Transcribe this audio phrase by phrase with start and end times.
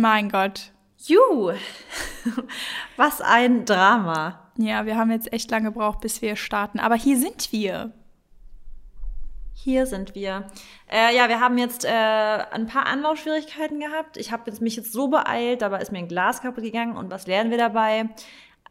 [0.00, 0.70] Mein Gott.
[0.98, 1.54] Juhu,
[2.96, 4.48] was ein Drama.
[4.56, 6.78] Ja, wir haben jetzt echt lange gebraucht, bis wir starten.
[6.78, 7.92] Aber hier sind wir.
[9.54, 10.46] Hier sind wir.
[10.88, 14.16] Äh, ja, wir haben jetzt äh, ein paar Anlaufschwierigkeiten gehabt.
[14.18, 16.96] Ich habe mich jetzt so beeilt, dabei ist mir ein Glas kaputt gegangen.
[16.96, 18.08] Und was lernen wir dabei?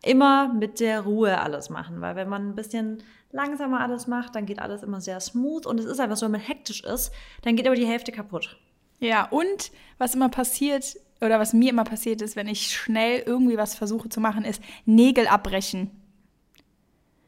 [0.03, 3.03] Immer mit der Ruhe alles machen, weil wenn man ein bisschen
[3.33, 5.65] langsamer alles macht, dann geht alles immer sehr smooth.
[5.65, 8.57] Und es ist einfach so, wenn man hektisch ist, dann geht aber die Hälfte kaputt.
[8.99, 13.57] Ja, und was immer passiert, oder was mir immer passiert ist, wenn ich schnell irgendwie
[13.57, 15.91] was versuche zu machen, ist Nägel abbrechen.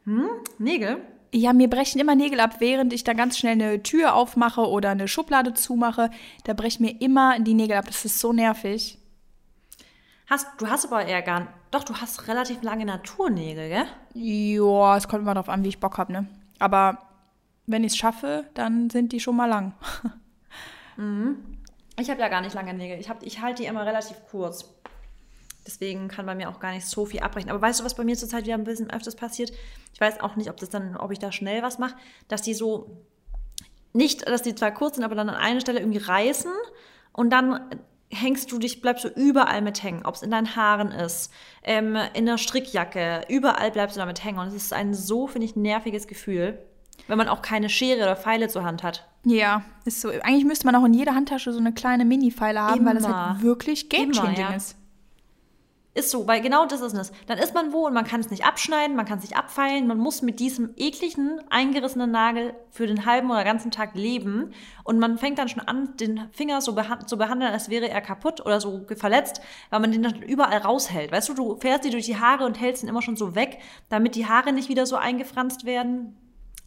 [0.04, 0.28] Hm?
[0.58, 0.98] Nägel?
[1.32, 4.90] Ja, mir brechen immer Nägel ab, während ich da ganz schnell eine Tür aufmache oder
[4.90, 6.10] eine Schublade zumache.
[6.44, 7.86] Da brechen mir immer die Nägel ab.
[7.86, 8.98] Das ist so nervig.
[10.26, 13.86] Hast, du hast aber eher gar Doch, du hast relativ lange Naturnägel, gell?
[14.14, 16.26] Ja, es kommt immer darauf an, wie ich Bock habe, ne?
[16.58, 16.98] Aber
[17.66, 19.74] wenn ich es schaffe, dann sind die schon mal lang.
[20.96, 21.36] mhm.
[22.00, 22.98] Ich habe ja gar nicht lange Nägel.
[22.98, 24.72] Ich, ich halte die immer relativ kurz.
[25.66, 27.50] Deswegen kann bei mir auch gar nicht so viel abbrechen.
[27.50, 29.52] Aber weißt du, was bei mir zurzeit wieder ein bisschen öfters passiert?
[29.92, 31.94] Ich weiß auch nicht, ob das dann, ob ich da schnell was mache,
[32.28, 33.04] dass die so
[33.92, 36.52] nicht, dass die zwar kurz sind, aber dann an einer Stelle irgendwie reißen
[37.12, 37.70] und dann
[38.08, 41.32] hängst du dich, bleibst du überall mit hängen, ob es in deinen Haaren ist,
[41.62, 44.38] ähm, in der Strickjacke, überall bleibst du damit hängen.
[44.38, 46.58] Und es ist ein so, finde ich, nerviges Gefühl,
[47.08, 49.09] wenn man auch keine Schere oder Pfeile zur Hand hat.
[49.24, 50.08] Ja, ist so.
[50.08, 52.90] Eigentlich müsste man auch in jeder Handtasche so eine kleine Mini-Pfeile haben, Immer.
[52.90, 54.54] weil das halt wirklich game-changing ja.
[54.54, 54.76] ist.
[55.92, 57.10] Ist so, weil genau das ist es.
[57.26, 59.88] Dann ist man wo und man kann es nicht abschneiden, man kann es nicht abfeilen,
[59.88, 64.52] man muss mit diesem ekligen, eingerissenen Nagel für den halben oder ganzen Tag leben
[64.84, 68.00] und man fängt dann schon an, den Finger so beha zu behandeln, als wäre er
[68.00, 71.10] kaputt oder so verletzt, weil man den dann überall raushält.
[71.10, 73.58] Weißt du, du fährst sie durch die Haare und hältst ihn immer schon so weg,
[73.88, 76.16] damit die Haare nicht wieder so eingefranst werden.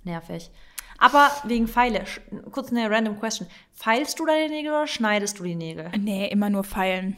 [0.03, 0.51] Nervig.
[0.97, 2.05] Aber wegen Pfeile,
[2.51, 3.47] kurz eine random question.
[3.73, 5.91] Feilst du deine Nägel oder schneidest du die Nägel?
[5.97, 7.17] Nee, immer nur feilen.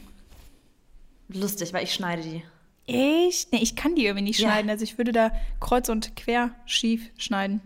[1.28, 2.42] Lustig, weil ich schneide die.
[2.86, 3.52] Echt?
[3.52, 4.48] Nee, ich kann die irgendwie nicht ja.
[4.48, 4.70] schneiden.
[4.70, 7.60] Also ich würde da kreuz und quer schief schneiden.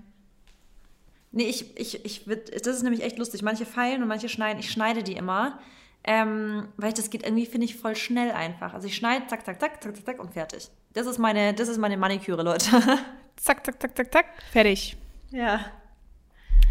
[1.32, 3.42] Nee, ich, ich, ich das ist nämlich echt lustig.
[3.42, 4.60] Manche feilen und manche schneiden.
[4.60, 5.58] Ich schneide die immer.
[6.02, 8.72] Ähm, weil das geht irgendwie, finde ich, voll schnell einfach.
[8.72, 10.70] Also ich schneide, zack, zack, zack, zack, zack, zack und fertig.
[10.94, 12.70] Das ist meine, das ist meine Maniküre, Leute.
[13.36, 14.96] zack, zack, zack, zack, zack, fertig.
[15.30, 15.66] Ja.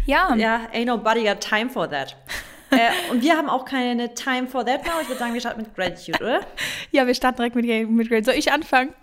[0.06, 0.34] Ja.
[0.34, 2.16] Ja, ain't nobody got time for that
[2.70, 4.92] äh, und wir haben auch keine Time for that now.
[5.02, 6.40] Ich würde sagen, wir starten mit Gratitude, oder?
[6.92, 8.24] Ja, wir starten direkt mit, mit Gratitude.
[8.24, 8.94] Soll ich anfangen?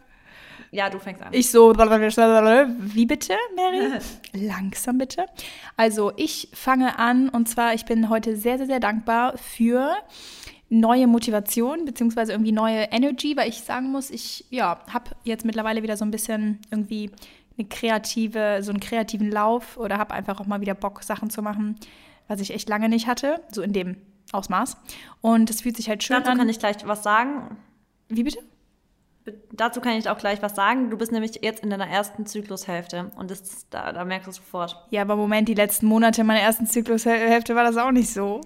[0.72, 1.30] Ja, du fängst an.
[1.32, 4.00] Ich so, wie bitte, Mary?
[4.34, 5.26] Langsam bitte.
[5.76, 9.96] Also, ich fange an und zwar, ich bin heute sehr, sehr, sehr dankbar für
[10.70, 15.82] neue Motivation beziehungsweise irgendwie neue Energy, weil ich sagen muss, ich ja, habe jetzt mittlerweile
[15.82, 17.12] wieder so ein bisschen irgendwie
[17.58, 21.42] eine kreative, so einen kreativen Lauf oder habe einfach auch mal wieder Bock, Sachen zu
[21.42, 21.78] machen,
[22.28, 23.98] was ich echt lange nicht hatte, so in dem
[24.32, 24.78] Ausmaß.
[25.22, 26.38] Und es fühlt sich halt schön Dazu an.
[26.38, 27.58] Dazu kann ich gleich was sagen.
[28.10, 28.40] Wie bitte?
[29.52, 30.90] Dazu kann ich auch gleich was sagen.
[30.90, 34.38] Du bist nämlich jetzt in deiner ersten Zyklushälfte und das, da, da merkst du es
[34.38, 34.86] sofort.
[34.90, 38.42] Ja, aber Moment, die letzten Monate meiner ersten Zyklushälfte war das auch nicht so.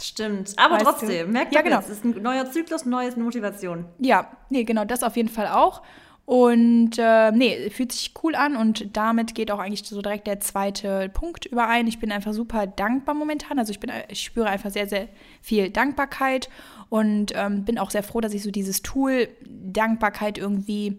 [0.00, 1.78] Stimmt, aber weißt trotzdem, merkt ja, genau.
[1.78, 3.84] es ist ein neuer Zyklus, neue Motivation.
[3.98, 5.82] Ja, nee, genau, das auf jeden Fall auch.
[6.26, 10.40] Und äh, nee, fühlt sich cool an und damit geht auch eigentlich so direkt der
[10.40, 11.86] zweite Punkt überein.
[11.86, 13.58] Ich bin einfach super dankbar momentan.
[13.58, 15.08] Also ich bin, ich spüre einfach sehr, sehr
[15.42, 16.48] viel Dankbarkeit
[16.88, 20.96] und ähm, bin auch sehr froh, dass ich so dieses Tool Dankbarkeit irgendwie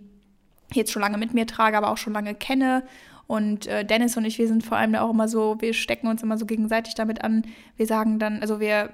[0.74, 2.84] jetzt schon lange mit mir trage, aber auch schon lange kenne.
[3.26, 6.08] Und äh, Dennis und ich, wir sind vor allem da auch immer so, wir stecken
[6.08, 7.46] uns immer so gegenseitig damit an.
[7.78, 8.92] Wir sagen dann, also wir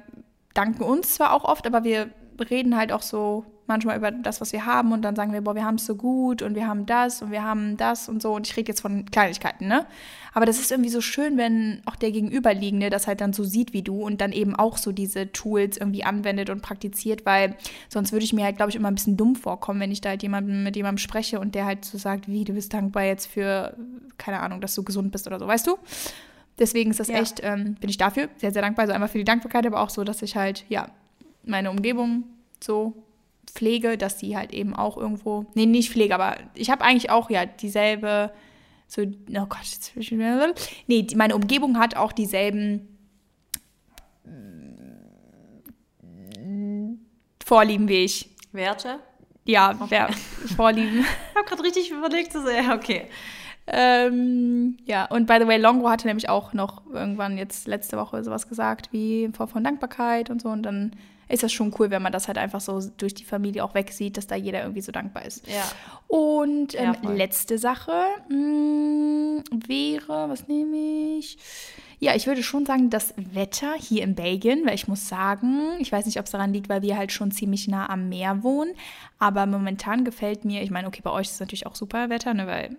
[0.54, 2.10] danken uns zwar auch oft, aber wir
[2.50, 5.56] reden halt auch so manchmal über das, was wir haben und dann sagen wir, boah,
[5.56, 8.36] wir haben es so gut und wir haben das und wir haben das und so
[8.36, 9.86] und ich rede jetzt von Kleinigkeiten, ne?
[10.34, 13.74] Aber das ist irgendwie so schön, wenn auch der Gegenüberliegende das halt dann so sieht
[13.74, 17.56] wie du und dann eben auch so diese Tools irgendwie anwendet und praktiziert, weil
[17.90, 20.10] sonst würde ich mir halt, glaube ich, immer ein bisschen dumm vorkommen, wenn ich da
[20.10, 23.28] halt jemanden, mit jemandem spreche und der halt so sagt, wie, du bist dankbar jetzt
[23.28, 23.76] für,
[24.18, 25.78] keine Ahnung, dass du gesund bist oder so, weißt du?
[26.60, 27.20] Deswegen ist das ja.
[27.20, 28.84] echt, ähm, bin ich dafür sehr, sehr dankbar.
[28.84, 30.90] Also einmal für die Dankbarkeit, aber auch so, dass ich halt, ja,
[31.44, 32.24] meine Umgebung
[32.60, 32.94] so
[33.52, 37.30] pflege, dass die halt eben auch irgendwo, nee, nicht pflege, aber ich habe eigentlich auch
[37.30, 38.32] ja dieselbe,
[38.88, 39.94] so, oh Gott, jetzt,
[40.88, 42.92] nee, meine Umgebung hat auch dieselben
[47.52, 48.30] Vorlieben wie ich.
[48.54, 49.00] Werte?
[49.44, 50.08] Ja, okay.
[50.56, 51.00] Vorlieben.
[51.32, 53.08] ich habe gerade richtig überlegt, so, ja, okay.
[53.68, 58.24] Ähm, ja, und by the way, Longo hatte nämlich auch noch irgendwann jetzt letzte Woche
[58.24, 60.48] sowas gesagt wie in Form von Dankbarkeit und so.
[60.48, 60.96] Und dann
[61.32, 64.18] ist das schon cool, wenn man das halt einfach so durch die Familie auch wegsieht,
[64.18, 65.48] dass da jeder irgendwie so dankbar ist.
[65.48, 65.64] Ja.
[66.08, 71.38] Und ähm, ja, letzte Sache mh, mm, wäre, was nehme ich?
[72.00, 75.92] Ja, ich würde schon sagen, das Wetter hier in Belgien, weil ich muss sagen, ich
[75.92, 78.74] weiß nicht, ob es daran liegt, weil wir halt schon ziemlich nah am Meer wohnen,
[79.20, 82.34] aber momentan gefällt mir, ich meine, okay, bei euch ist es natürlich auch super Wetter,
[82.34, 82.76] ne, weil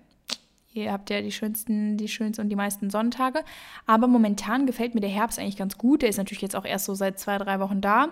[0.74, 3.44] Ihr habt ja die schönsten, die schönsten und die meisten Sonntage.
[3.86, 6.00] Aber momentan gefällt mir der Herbst eigentlich ganz gut.
[6.00, 8.08] Der ist natürlich jetzt auch erst so seit zwei, drei Wochen da.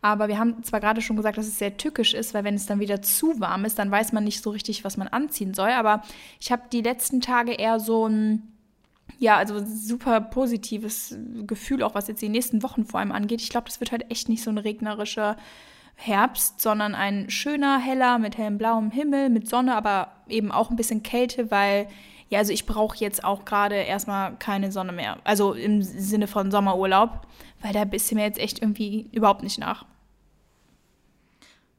[0.00, 2.66] Aber wir haben zwar gerade schon gesagt, dass es sehr tückisch ist, weil wenn es
[2.66, 5.70] dann wieder zu warm ist, dann weiß man nicht so richtig, was man anziehen soll.
[5.70, 6.02] Aber
[6.40, 8.42] ich habe die letzten Tage eher so ein,
[9.18, 11.14] ja, also super positives
[11.46, 13.42] Gefühl, auch was jetzt die nächsten Wochen vor allem angeht.
[13.42, 15.36] Ich glaube, das wird halt echt nicht so ein regnerischer
[16.00, 20.76] Herbst, sondern ein schöner, heller, mit hellem blauem Himmel, mit Sonne, aber eben auch ein
[20.76, 21.88] bisschen Kälte, weil,
[22.28, 25.18] ja, also ich brauche jetzt auch gerade erstmal keine Sonne mehr.
[25.24, 27.26] Also im Sinne von Sommerurlaub,
[27.62, 29.86] weil da bist du mir jetzt echt irgendwie überhaupt nicht nach.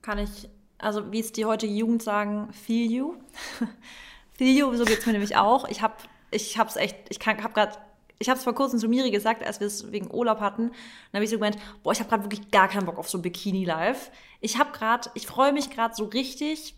[0.02, 0.50] Kann ich,
[0.80, 3.14] also wie es die heutige Jugend sagen, feel you.
[4.34, 5.66] feel you, so geht es mir nämlich auch.
[5.70, 5.96] Ich habe
[6.32, 7.78] ich hab's echt, ich habe gerade
[8.20, 10.68] ich habe es vor kurzem zu Miri gesagt, als wir es wegen Urlaub hatten.
[10.68, 13.20] Dann habe ich so gemeint, boah, ich habe gerade wirklich gar keinen Bock auf so
[13.20, 14.12] Bikini-Life.
[14.42, 16.76] Ich habe gerade, ich freue mich gerade so richtig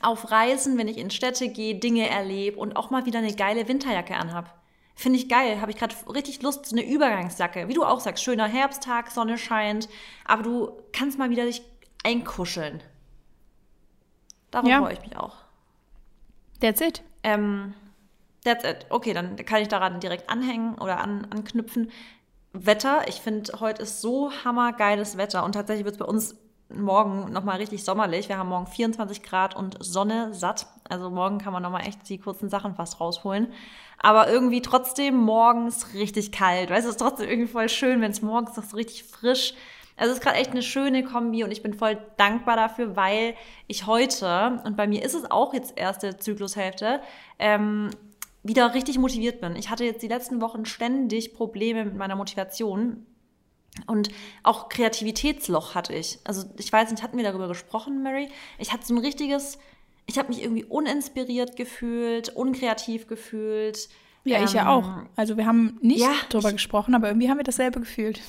[0.00, 3.68] auf Reisen, wenn ich in Städte gehe, Dinge erlebe und auch mal wieder eine geile
[3.68, 4.58] Winterjacke anhab.
[4.94, 7.68] Finde ich geil, habe ich gerade richtig Lust, so eine Übergangsjacke.
[7.68, 9.90] Wie du auch sagst, schöner Herbsttag, Sonne scheint,
[10.24, 11.62] aber du kannst mal wieder dich
[12.02, 12.82] einkuscheln.
[14.50, 14.80] Darum ja.
[14.80, 15.36] freue ich mich auch.
[16.60, 17.02] That's it.
[17.22, 17.74] Ähm,
[18.46, 18.86] That's it.
[18.90, 21.90] Okay, dann kann ich daran direkt anhängen oder an, anknüpfen.
[22.52, 26.36] Wetter, ich finde, heute ist so hammergeiles Wetter und tatsächlich wird es bei uns
[26.68, 28.28] morgen nochmal richtig sommerlich.
[28.28, 30.68] Wir haben morgen 24 Grad und Sonne satt.
[30.88, 33.52] Also morgen kann man nochmal echt die kurzen Sachen fast rausholen.
[33.98, 36.70] Aber irgendwie trotzdem morgens richtig kalt.
[36.70, 39.54] Weißt du, es ist trotzdem irgendwie voll schön, wenn es morgens noch so richtig frisch
[39.96, 43.34] also es ist gerade echt eine schöne Kombi und ich bin voll dankbar dafür, weil
[43.66, 47.00] ich heute, und bei mir ist es auch jetzt erste Zyklushälfte,
[47.38, 47.90] ähm,
[48.46, 49.56] wieder richtig motiviert bin.
[49.56, 53.06] Ich hatte jetzt die letzten Wochen ständig Probleme mit meiner Motivation.
[53.86, 54.08] Und
[54.42, 56.18] auch Kreativitätsloch hatte ich.
[56.24, 58.28] Also ich weiß nicht, hatten wir darüber gesprochen, Mary?
[58.58, 59.58] Ich hatte so ein richtiges,
[60.06, 63.88] ich habe mich irgendwie uninspiriert gefühlt, unkreativ gefühlt.
[64.24, 64.90] Ja, ähm, ich ja ähm, auch.
[65.14, 68.20] Also wir haben nicht ja, darüber ich, gesprochen, aber irgendwie haben wir dasselbe gefühlt.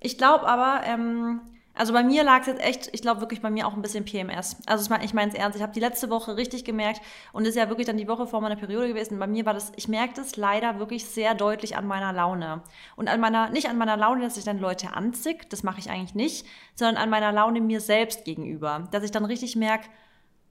[0.00, 1.40] Ich glaube aber, ähm,
[1.76, 4.04] also bei mir lag es jetzt echt, ich glaube wirklich bei mir auch ein bisschen
[4.04, 4.56] PMS.
[4.66, 5.56] Also ich meine es ernst.
[5.56, 7.02] Ich habe die letzte Woche richtig gemerkt
[7.32, 9.18] und ist ja wirklich dann die Woche vor meiner Periode gewesen.
[9.18, 12.62] Bei mir war das, ich merke das leider wirklich sehr deutlich an meiner Laune.
[12.96, 15.90] Und an meiner, nicht an meiner Laune, dass ich dann Leute anzick, das mache ich
[15.90, 18.88] eigentlich nicht, sondern an meiner Laune mir selbst gegenüber.
[18.90, 19.88] Dass ich dann richtig merke,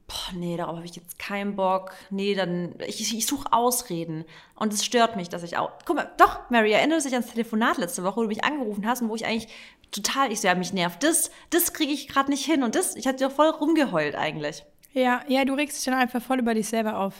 [0.07, 1.91] boah, nee, darauf habe ich jetzt keinen Bock.
[2.09, 4.25] Nee, dann, ich, ich suche Ausreden.
[4.55, 7.31] Und es stört mich, dass ich auch, guck mal, doch, Mary, erinnerst du dich ans
[7.31, 9.47] Telefonat letzte Woche, wo du mich angerufen hast und wo ich eigentlich
[9.95, 12.95] total, ich so, ja, mich nervt das, das kriege ich gerade nicht hin und das,
[12.95, 14.65] ich hatte ja voll rumgeheult eigentlich.
[14.93, 17.13] Ja, ja, du regst dich dann einfach voll über dich selber auf.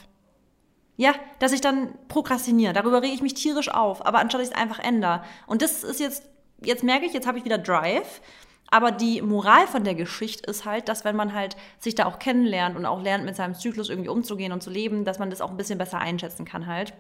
[0.97, 2.71] Ja, dass ich dann prokrastiniere.
[2.71, 5.23] Darüber rege ich mich tierisch auf, aber anstatt ich es einfach ändere.
[5.45, 6.23] Und das ist jetzt,
[6.61, 8.21] jetzt merke ich, jetzt habe ich wieder Drive
[8.69, 12.19] aber die Moral von der Geschichte ist halt, dass wenn man halt sich da auch
[12.19, 15.41] kennenlernt und auch lernt, mit seinem Zyklus irgendwie umzugehen und zu leben, dass man das
[15.41, 16.93] auch ein bisschen besser einschätzen kann halt.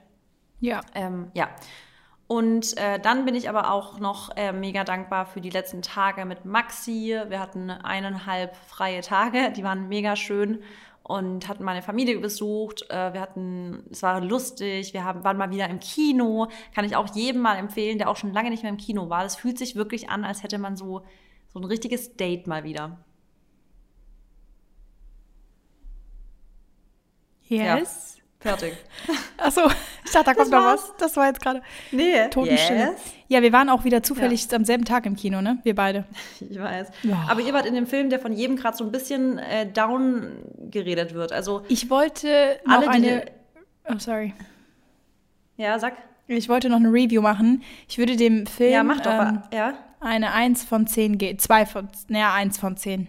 [0.59, 0.81] Ja.
[0.93, 1.49] Ähm, ja.
[2.27, 6.25] Und äh, dann bin ich aber auch noch äh, mega dankbar für die letzten Tage
[6.25, 7.15] mit Maxi.
[7.27, 10.63] Wir hatten eineinhalb freie Tage, die waren mega schön
[11.03, 12.89] und hatten meine Familie besucht.
[12.89, 16.47] Äh, wir hatten, es war lustig, wir haben, waren mal wieder im Kino.
[16.73, 19.21] Kann ich auch jedem mal empfehlen, der auch schon lange nicht mehr im Kino war.
[19.21, 21.03] Das fühlt sich wirklich an, als hätte man so
[21.55, 22.97] so ein richtiges Date mal wieder.
[27.43, 28.14] Yes.
[28.14, 28.14] Ja,
[28.45, 28.73] fertig.
[29.37, 29.61] Achso,
[30.03, 30.93] ich dachte, da kommt noch was.
[30.97, 31.61] Das war jetzt gerade
[31.91, 32.27] nee.
[32.29, 32.91] Totenstille.
[32.91, 33.01] Yes.
[33.27, 34.57] Ja, wir waren auch wieder zufällig ja.
[34.57, 35.59] am selben Tag im Kino, ne?
[35.63, 36.05] Wir beide.
[36.49, 36.89] Ich weiß.
[37.03, 37.25] Ja.
[37.29, 40.31] Aber ihr wart in dem Film, der von jedem gerade so ein bisschen äh, down
[40.69, 41.31] geredet wird.
[41.31, 43.25] Also ich wollte noch alle eine.
[43.89, 44.33] Oh, sorry.
[45.57, 45.93] Ja, sag.
[46.27, 47.63] Ich wollte noch eine Review machen.
[47.87, 48.71] Ich würde dem Film.
[48.71, 49.11] Ja, mach doch.
[49.11, 49.73] Ähm, ja
[50.05, 51.41] eine 1 von 10 geht.
[51.41, 53.07] 2 von, naja, 1 von 10.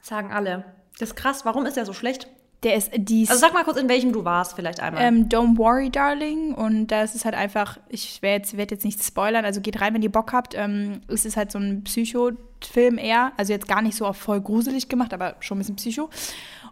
[0.00, 0.64] Sagen alle.
[0.98, 1.44] Das ist krass.
[1.44, 2.28] Warum ist der so schlecht?
[2.62, 3.30] Der ist dies.
[3.30, 5.02] Also sag mal kurz, in welchem du warst, vielleicht einmal.
[5.02, 6.54] Ähm, Don't worry, darling.
[6.54, 9.94] Und das ist halt einfach, ich werde jetzt, werd jetzt nicht spoilern, also geht rein,
[9.94, 10.54] wenn ihr Bock habt.
[10.54, 13.32] Ähm, es ist halt so ein Psycho-Film eher.
[13.38, 16.10] Also jetzt gar nicht so auf voll gruselig gemacht, aber schon ein bisschen Psycho.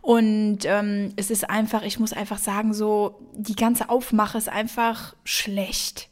[0.03, 5.15] Und ähm, es ist einfach, ich muss einfach sagen, so, die ganze Aufmache ist einfach
[5.25, 6.11] schlecht.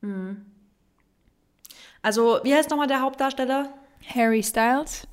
[0.00, 0.46] Mhm.
[2.02, 3.74] Also, wie heißt nochmal der Hauptdarsteller?
[4.14, 5.06] Harry Styles.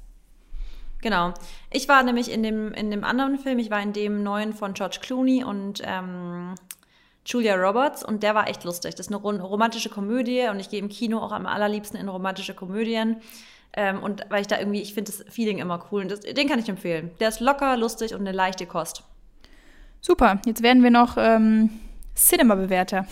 [1.08, 1.34] Genau.
[1.72, 4.74] Ich war nämlich in dem, in dem anderen Film, ich war in dem neuen von
[4.74, 6.56] George Clooney und ähm,
[7.26, 8.96] Julia Roberts und der war echt lustig.
[8.96, 12.54] Das ist eine romantische Komödie und ich gehe im Kino auch am allerliebsten in romantische
[12.54, 13.22] Komödien.
[13.72, 16.50] Ähm, und weil ich da irgendwie, ich finde das Feeling immer cool und das, den
[16.50, 17.12] kann ich empfehlen.
[17.22, 19.06] Der ist locker, lustig und eine leichte Kost.
[20.02, 21.70] Super, jetzt werden wir noch ähm,
[22.18, 23.08] Cinema-Bewerter.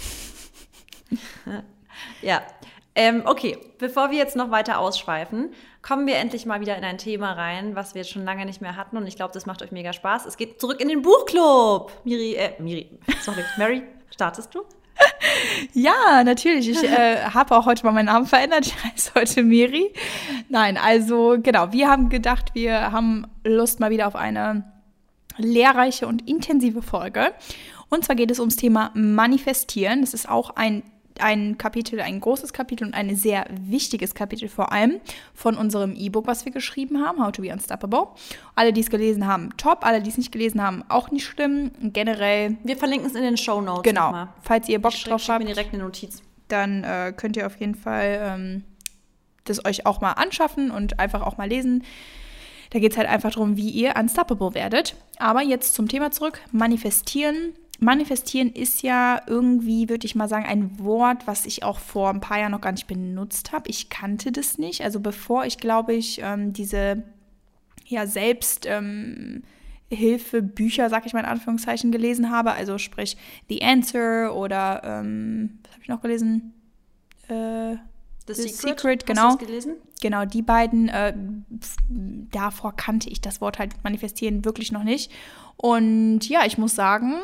[2.22, 2.42] ja.
[2.98, 6.98] Ähm, okay, bevor wir jetzt noch weiter ausschweifen, kommen wir endlich mal wieder in ein
[6.98, 9.62] Thema rein, was wir jetzt schon lange nicht mehr hatten und ich glaube, das macht
[9.62, 10.26] euch mega Spaß.
[10.26, 11.92] Es geht zurück in den Buchclub.
[12.06, 12.90] Miri, äh, Miri,
[13.22, 14.64] sorry, Mary, startest du?
[15.74, 16.70] Ja, natürlich.
[16.70, 18.66] Ich äh, habe auch heute mal meinen Namen verändert.
[18.66, 19.94] Ich heiße heute Miri.
[20.48, 24.64] Nein, also genau, wir haben gedacht, wir haben Lust mal wieder auf eine
[25.38, 27.34] lehrreiche und intensive Folge.
[27.90, 30.02] Und zwar geht es ums Thema Manifestieren.
[30.02, 30.84] Das ist auch ein
[31.22, 35.00] ein Kapitel, ein großes Kapitel und ein sehr wichtiges Kapitel vor allem
[35.34, 38.08] von unserem E-Book, was wir geschrieben haben, How to Be Unstoppable.
[38.56, 39.86] Alle, die es gelesen haben, top.
[39.86, 41.72] Alle, die es nicht gelesen haben, auch nicht schlimm.
[41.82, 42.58] Generell.
[42.64, 43.84] Wir verlinken es in den Show Notes.
[43.84, 44.08] Genau.
[44.08, 44.30] Nochmal.
[44.42, 46.22] Falls ihr Bock ich drauf habt, mir direkt eine Notiz.
[46.48, 48.64] dann äh, könnt ihr auf jeden Fall ähm,
[49.46, 51.84] das euch auch mal anschaffen und einfach auch mal lesen.
[52.72, 54.96] Da geht es halt einfach darum, wie ihr unstoppable werdet.
[55.18, 56.42] Aber jetzt zum Thema zurück.
[56.52, 62.10] Manifestieren Manifestieren ist ja irgendwie, würde ich mal sagen, ein Wort, was ich auch vor
[62.10, 63.70] ein paar Jahren noch gar nicht benutzt habe.
[63.70, 64.82] Ich kannte das nicht.
[64.82, 67.04] Also bevor ich, glaube ich, ähm, diese
[67.86, 69.44] ja selbst ähm,
[69.90, 72.54] Hilfebücher, sag ich mal in Anführungszeichen, gelesen habe.
[72.54, 73.18] Also sprich
[73.50, 76.54] The Answer oder ähm, was habe ich noch gelesen?
[77.28, 77.76] Äh,
[78.28, 79.38] The, The Secret, Secret genau.
[80.02, 81.14] Genau, die beiden, äh,
[82.32, 85.12] davor kannte ich das Wort halt manifestieren wirklich noch nicht.
[85.58, 87.16] Und ja, ich muss sagen,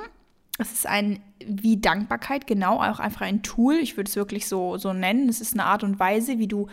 [0.58, 3.76] es ist ein, wie Dankbarkeit, genau, auch einfach ein Tool.
[3.76, 5.30] Ich würde es wirklich so, so nennen.
[5.30, 6.68] Es ist eine Art und Weise, wie du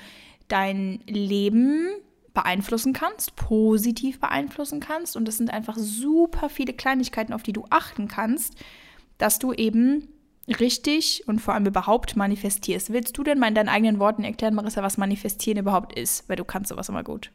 [0.48, 1.88] dein Leben
[2.34, 5.16] beeinflussen kannst, positiv beeinflussen kannst.
[5.16, 8.54] Und es sind einfach super viele Kleinigkeiten, auf die du achten kannst,
[9.16, 10.08] dass du eben
[10.48, 12.92] richtig und vor allem überhaupt manifestierst.
[12.92, 16.28] Willst du denn mal in deinen eigenen Worten erklären, Marissa, was manifestieren überhaupt ist?
[16.28, 17.30] Weil du kannst sowas immer gut.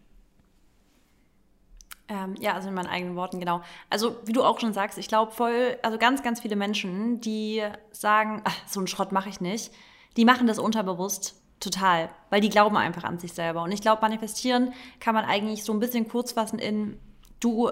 [2.09, 3.61] Ähm, ja, also in meinen eigenen Worten, genau.
[3.89, 7.63] Also, wie du auch schon sagst, ich glaube voll, also ganz, ganz viele Menschen, die
[7.91, 9.71] sagen, ach, so einen Schrott mache ich nicht,
[10.17, 13.63] die machen das unterbewusst total, weil die glauben einfach an sich selber.
[13.63, 16.99] Und ich glaube, manifestieren kann man eigentlich so ein bisschen kurz fassen in,
[17.39, 17.71] du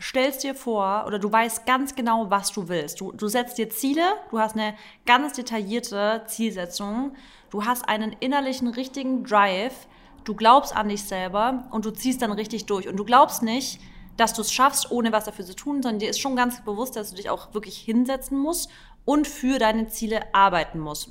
[0.00, 3.00] stellst dir vor oder du weißt ganz genau, was du willst.
[3.00, 4.74] Du, du setzt dir Ziele, du hast eine
[5.06, 7.14] ganz detaillierte Zielsetzung,
[7.50, 9.86] du hast einen innerlichen, richtigen Drive,
[10.24, 12.88] du glaubst an dich selber und du ziehst dann richtig durch.
[12.88, 13.80] Und du glaubst nicht,
[14.16, 16.96] dass du es schaffst, ohne was dafür zu tun, sondern dir ist schon ganz bewusst,
[16.96, 18.68] dass du dich auch wirklich hinsetzen musst
[19.04, 21.10] und für deine Ziele arbeiten musst.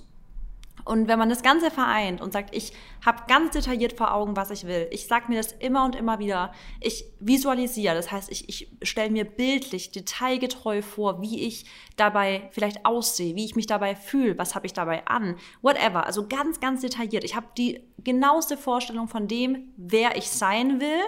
[0.87, 2.71] Und wenn man das Ganze vereint und sagt, ich
[3.05, 6.19] habe ganz detailliert vor Augen, was ich will, ich sage mir das immer und immer
[6.19, 11.65] wieder, ich visualisiere, das heißt, ich, ich stelle mir bildlich, detailgetreu vor, wie ich
[11.97, 16.05] dabei vielleicht aussehe, wie ich mich dabei fühle, was habe ich dabei an, whatever.
[16.05, 17.25] Also ganz, ganz detailliert.
[17.25, 21.03] Ich habe die genaueste Vorstellung von dem, wer ich sein will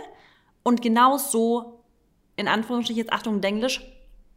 [0.63, 1.83] und genau so,
[2.35, 3.81] in Anführungsstrichen jetzt Achtung, Englisch,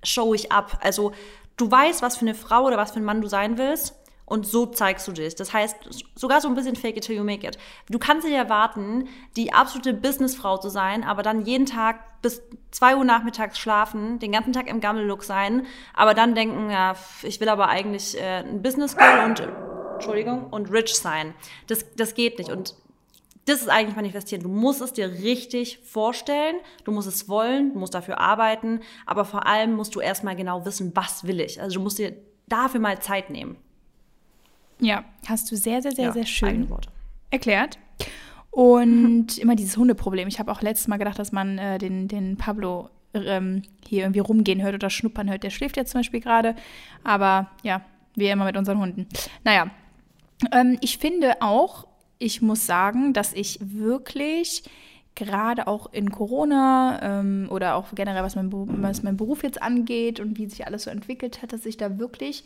[0.04, 0.78] show ich ab.
[0.82, 1.12] Also
[1.56, 3.96] du weißt, was für eine Frau oder was für ein Mann du sein willst
[4.32, 5.34] und so zeigst du dich.
[5.34, 5.76] Das heißt,
[6.14, 7.58] sogar so ein bisschen fake it till you make it.
[7.90, 12.96] Du kannst nicht erwarten, die absolute Businessfrau zu sein, aber dann jeden Tag bis 2
[12.96, 17.50] Uhr nachmittags schlafen, den ganzen Tag im Gammellook sein, aber dann denken, ja, ich will
[17.50, 19.46] aber eigentlich äh, ein Business Girl und,
[19.96, 21.34] Entschuldigung, und rich sein.
[21.66, 22.50] Das, das geht nicht.
[22.50, 22.74] Und
[23.44, 24.42] das ist eigentlich manifestieren.
[24.42, 29.26] Du musst es dir richtig vorstellen, du musst es wollen, du musst dafür arbeiten, aber
[29.26, 31.60] vor allem musst du erstmal genau wissen, was will ich.
[31.60, 32.16] Also du musst dir
[32.48, 33.58] dafür mal Zeit nehmen.
[34.80, 36.68] Ja, hast du sehr, sehr, sehr, ja, sehr schön
[37.30, 37.78] erklärt.
[38.50, 40.28] Und immer dieses Hundeproblem.
[40.28, 44.20] Ich habe auch letztes Mal gedacht, dass man äh, den, den Pablo ähm, hier irgendwie
[44.20, 45.42] rumgehen hört oder schnuppern hört.
[45.42, 46.54] Der schläft ja zum Beispiel gerade.
[47.04, 47.82] Aber ja,
[48.14, 49.06] wie immer mit unseren Hunden.
[49.44, 49.70] Naja,
[50.52, 51.86] ähm, ich finde auch,
[52.18, 54.64] ich muss sagen, dass ich wirklich
[55.14, 60.20] gerade auch in Corona ähm, oder auch generell, was mein, was mein Beruf jetzt angeht
[60.20, 62.44] und wie sich alles so entwickelt hat, dass ich da wirklich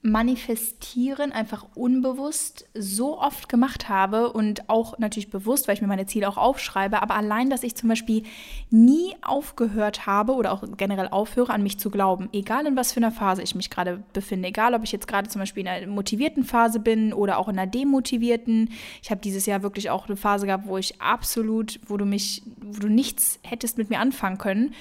[0.00, 6.06] Manifestieren einfach unbewusst so oft gemacht habe und auch natürlich bewusst, weil ich mir meine
[6.06, 8.22] Ziele auch aufschreibe, aber allein, dass ich zum Beispiel
[8.70, 12.98] nie aufgehört habe oder auch generell aufhöre, an mich zu glauben, egal in was für
[12.98, 15.86] einer Phase ich mich gerade befinde, egal ob ich jetzt gerade zum Beispiel in einer
[15.88, 18.70] motivierten Phase bin oder auch in einer demotivierten.
[19.02, 22.42] Ich habe dieses Jahr wirklich auch eine Phase gehabt, wo ich absolut, wo du mich,
[22.60, 24.74] wo du nichts hättest mit mir anfangen können.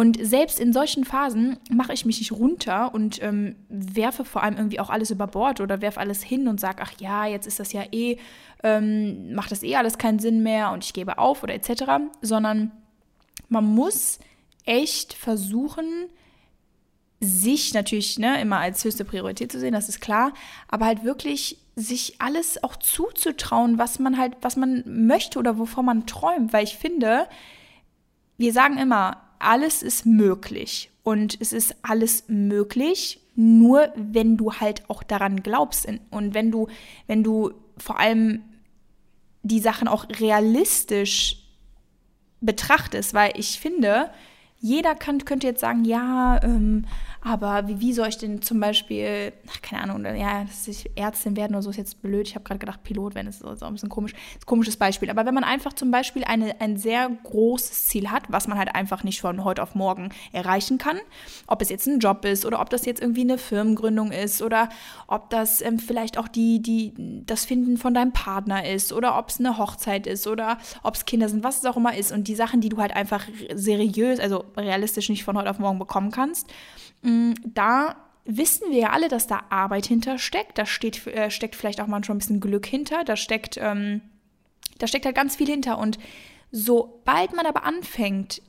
[0.00, 4.56] Und selbst in solchen Phasen mache ich mich nicht runter und ähm, werfe vor allem
[4.56, 7.60] irgendwie auch alles über Bord oder werfe alles hin und sage, ach ja, jetzt ist
[7.60, 8.16] das ja eh,
[8.62, 11.84] ähm, macht das eh alles keinen Sinn mehr und ich gebe auf oder etc.,
[12.22, 12.72] sondern
[13.50, 14.20] man muss
[14.64, 16.06] echt versuchen,
[17.20, 20.32] sich natürlich ne, immer als höchste Priorität zu sehen, das ist klar,
[20.68, 25.84] aber halt wirklich sich alles auch zuzutrauen, was man halt, was man möchte oder wovon
[25.84, 27.28] man träumt, weil ich finde,
[28.38, 30.90] wir sagen immer, alles ist möglich.
[31.02, 36.68] Und es ist alles möglich, nur wenn du halt auch daran glaubst und wenn du,
[37.06, 38.42] wenn du vor allem
[39.42, 41.36] die Sachen auch realistisch
[42.40, 44.10] betrachtest, weil ich finde,
[44.58, 46.84] jeder kann, könnte jetzt sagen, ja, ähm,
[47.22, 51.36] aber wie, wie soll ich denn zum Beispiel, ach, keine Ahnung, ja, dass ich Ärztin
[51.36, 52.26] werden oder so ist jetzt blöd.
[52.26, 55.10] Ich habe gerade gedacht, Pilot werden ist so ein bisschen komisch, ist ein komisches Beispiel.
[55.10, 58.74] Aber wenn man einfach zum Beispiel eine, ein sehr großes Ziel hat, was man halt
[58.74, 60.98] einfach nicht von heute auf morgen erreichen kann,
[61.46, 64.70] ob es jetzt ein Job ist oder ob das jetzt irgendwie eine Firmengründung ist oder
[65.06, 66.94] ob das ähm, vielleicht auch die, die,
[67.26, 71.04] das Finden von deinem Partner ist oder ob es eine Hochzeit ist oder ob es
[71.04, 72.12] Kinder sind, was es auch immer ist.
[72.12, 75.78] Und die Sachen, die du halt einfach seriös, also realistisch nicht von heute auf morgen
[75.78, 76.48] bekommen kannst,
[77.02, 80.58] da wissen wir ja alle, dass da Arbeit hintersteckt.
[80.58, 83.04] Da steht, äh, steckt vielleicht auch manchmal ein bisschen Glück hinter.
[83.04, 84.02] Da steckt, ähm,
[84.78, 85.78] da steckt halt ganz viel hinter.
[85.78, 85.98] Und
[86.52, 88.42] sobald man aber anfängt,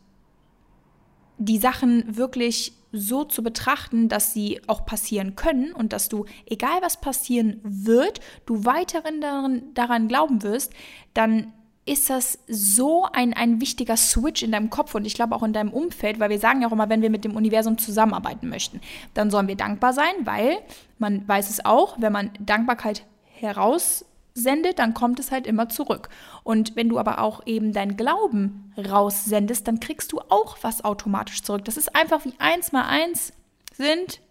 [1.37, 6.81] die Sachen wirklich so zu betrachten, dass sie auch passieren können und dass du, egal
[6.81, 10.73] was passieren wird, du weiterhin daran, daran glauben wirst,
[11.13, 11.53] dann
[11.85, 15.53] ist das so ein, ein wichtiger Switch in deinem Kopf und ich glaube auch in
[15.53, 18.81] deinem Umfeld, weil wir sagen ja auch immer, wenn wir mit dem Universum zusammenarbeiten möchten,
[19.13, 20.59] dann sollen wir dankbar sein, weil
[20.99, 26.09] man weiß es auch, wenn man Dankbarkeit heraussendet, dann kommt es halt immer zurück.
[26.43, 31.41] Und wenn du aber auch eben dein Glauben raussendest, dann kriegst du auch was automatisch
[31.41, 31.65] zurück.
[31.65, 33.33] Das ist einfach wie eins mal eins
[33.75, 34.21] sind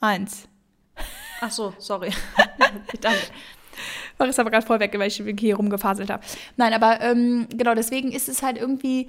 [0.00, 0.48] eins.
[1.40, 2.12] Ach so, sorry.
[3.00, 3.20] Danke.
[4.18, 6.22] War es aber gerade voll weg, weil ich hier rumgefaselt habe.
[6.56, 9.06] Nein, aber ähm, genau, deswegen ist es halt irgendwie,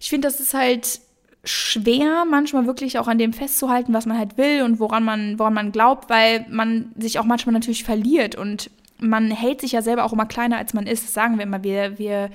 [0.00, 1.00] ich finde, das ist halt
[1.44, 5.54] schwer, manchmal wirklich auch an dem festzuhalten, was man halt will und woran man, woran
[5.54, 8.70] man glaubt, weil man sich auch manchmal natürlich verliert und
[9.02, 11.12] man hält sich ja selber auch immer kleiner, als man ist.
[11.12, 11.64] Sagen wir immer.
[11.64, 12.30] Wir, wir,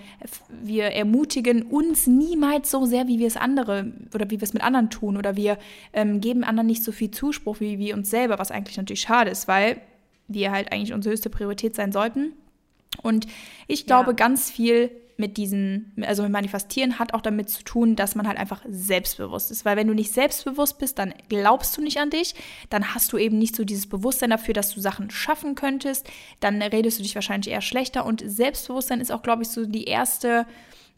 [0.50, 4.64] wir ermutigen uns niemals so sehr, wie wir es andere oder wie wir es mit
[4.64, 5.16] anderen tun.
[5.18, 5.58] Oder wir
[5.94, 9.32] ähm, geben anderen nicht so viel Zuspruch wie wir uns selber, was eigentlich natürlich schade
[9.32, 9.80] ist, weil
[10.28, 12.34] die halt eigentlich unsere höchste Priorität sein sollten.
[13.02, 13.28] Und
[13.68, 14.16] ich glaube, ja.
[14.16, 18.38] ganz viel mit diesen, also mit Manifestieren hat auch damit zu tun, dass man halt
[18.38, 19.66] einfach selbstbewusst ist.
[19.66, 22.36] Weil wenn du nicht selbstbewusst bist, dann glaubst du nicht an dich,
[22.70, 26.08] dann hast du eben nicht so dieses Bewusstsein dafür, dass du Sachen schaffen könntest,
[26.40, 28.06] dann redest du dich wahrscheinlich eher schlechter.
[28.06, 30.46] Und Selbstbewusstsein ist auch, glaube ich, so die erste,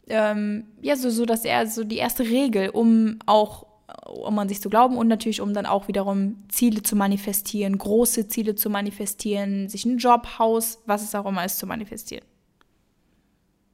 [0.06, 3.69] ähm, ja, so, so dass er so die erste Regel, um auch
[4.06, 8.28] um an sich zu glauben und natürlich, um dann auch wiederum Ziele zu manifestieren, große
[8.28, 12.24] Ziele zu manifestieren, sich einen Job, Haus, was es auch immer ist, zu manifestieren.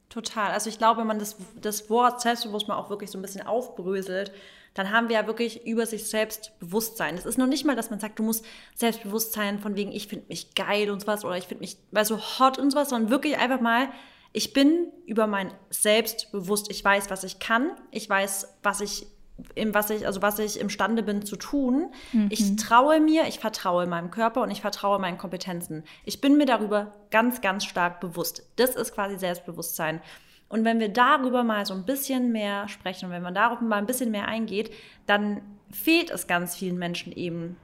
[0.09, 0.53] Total.
[0.53, 4.33] Also ich glaube, wenn man das, das Wort Selbstbewusstsein auch wirklich so ein bisschen aufbröselt,
[4.73, 7.17] dann haben wir ja wirklich über sich selbst Bewusstsein.
[7.17, 10.27] Es ist noch nicht mal, dass man sagt, du musst Selbstbewusstsein von wegen, ich finde
[10.29, 13.39] mich geil und sowas oder ich finde mich, weil so hot und sowas, sondern wirklich
[13.39, 13.89] einfach mal,
[14.33, 16.71] ich bin über mein Selbst bewusst.
[16.71, 17.71] Ich weiß, was ich kann.
[17.91, 19.07] Ich weiß, was ich
[19.55, 21.91] im, was ich, also was ich imstande bin zu tun.
[22.13, 22.29] Mhm.
[22.31, 25.85] Ich traue mir, ich vertraue meinem Körper und ich vertraue meinen Kompetenzen.
[26.05, 28.43] Ich bin mir darüber ganz, ganz stark bewusst.
[28.57, 30.01] Das ist quasi Selbstbewusstsein.
[30.49, 33.77] Und wenn wir darüber mal so ein bisschen mehr sprechen und wenn man darüber mal
[33.77, 34.73] ein bisschen mehr eingeht,
[35.07, 37.57] dann fehlt es ganz vielen Menschen eben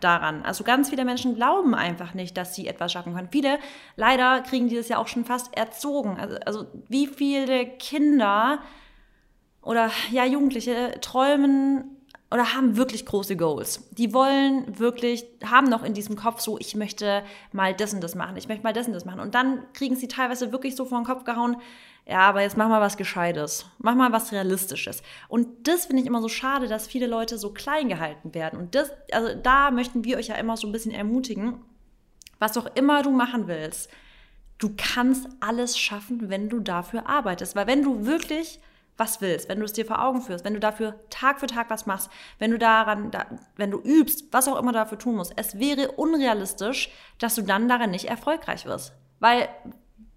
[0.00, 0.42] daran.
[0.42, 3.28] Also ganz viele Menschen glauben einfach nicht, dass sie etwas schaffen können.
[3.30, 3.58] Viele
[3.96, 6.18] leider kriegen dieses ja auch schon fast erzogen.
[6.18, 8.60] Also, also wie viele Kinder
[9.62, 11.96] oder ja, Jugendliche träumen
[12.32, 13.88] oder haben wirklich große Goals.
[13.90, 18.14] Die wollen wirklich, haben noch in diesem Kopf so, ich möchte mal das und das
[18.14, 19.20] machen, ich möchte mal das und das machen.
[19.20, 21.56] Und dann kriegen sie teilweise wirklich so vor den Kopf gehauen,
[22.06, 25.02] ja, aber jetzt mach mal was Gescheites, mach mal was Realistisches.
[25.28, 28.58] Und das finde ich immer so schade, dass viele Leute so klein gehalten werden.
[28.58, 31.60] Und das, also da möchten wir euch ja immer so ein bisschen ermutigen,
[32.38, 33.90] was auch immer du machen willst,
[34.58, 37.56] du kannst alles schaffen, wenn du dafür arbeitest.
[37.56, 38.60] Weil wenn du wirklich
[39.00, 41.70] was willst, wenn du es dir vor Augen führst, wenn du dafür Tag für Tag
[41.70, 45.16] was machst, wenn du daran, da, wenn du übst, was auch immer du dafür tun
[45.16, 48.92] musst, es wäre unrealistisch, dass du dann darin nicht erfolgreich wirst.
[49.18, 49.48] Weil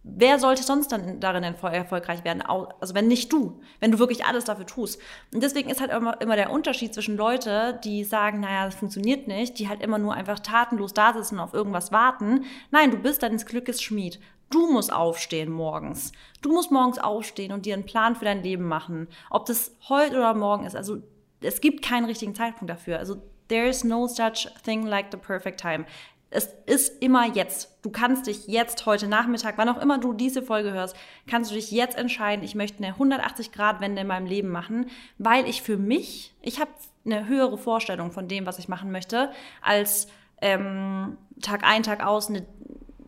[0.04, 2.42] wer sollte sonst dann darin erfolgreich werden?
[2.42, 5.00] Also wenn nicht du, wenn du wirklich alles dafür tust.
[5.34, 9.28] Und deswegen ist halt immer, immer der Unterschied zwischen Leute, die sagen, naja, das funktioniert
[9.28, 12.44] nicht, die halt immer nur einfach tatenlos da sitzen und auf irgendwas warten.
[12.72, 14.20] Nein, du bist deines Glückes Schmied.
[14.54, 16.12] Du musst aufstehen morgens.
[16.44, 19.08] Du musst morgens aufstehen und dir einen Plan für dein Leben machen.
[19.32, 20.76] Ob das heute oder morgen ist.
[20.76, 21.02] Also
[21.42, 23.00] es gibt keinen richtigen Zeitpunkt dafür.
[23.00, 23.16] Also
[23.48, 25.86] there is no such thing like the perfect time.
[26.30, 27.80] Es ist immer jetzt.
[27.82, 31.56] Du kannst dich jetzt heute Nachmittag, wann auch immer du diese Folge hörst, kannst du
[31.56, 36.36] dich jetzt entscheiden, ich möchte eine 180-Grad-Wende in meinem Leben machen, weil ich für mich,
[36.42, 36.72] ich habe
[37.06, 40.08] eine höhere Vorstellung von dem, was ich machen möchte, als
[40.42, 42.46] ähm, Tag ein, Tag aus eine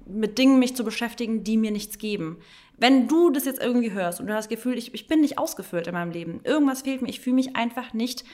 [0.05, 2.37] mit Dingen mich zu beschäftigen, die mir nichts geben.
[2.77, 5.37] Wenn du das jetzt irgendwie hörst und du hast das Gefühl, ich, ich bin nicht
[5.37, 8.25] ausgefüllt in meinem Leben, irgendwas fehlt mir, ich fühle mich einfach nicht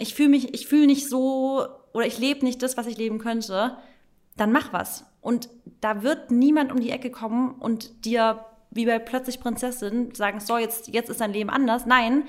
[0.00, 3.18] ich fühle mich, ich fühle nicht so oder ich lebe nicht das, was ich leben
[3.18, 3.76] könnte,
[4.36, 5.04] dann mach was.
[5.20, 5.50] Und
[5.82, 10.56] da wird niemand um die Ecke kommen und dir wie bei plötzlich Prinzessin sagen, so,
[10.56, 11.84] jetzt, jetzt ist dein Leben anders.
[11.84, 12.24] Nein,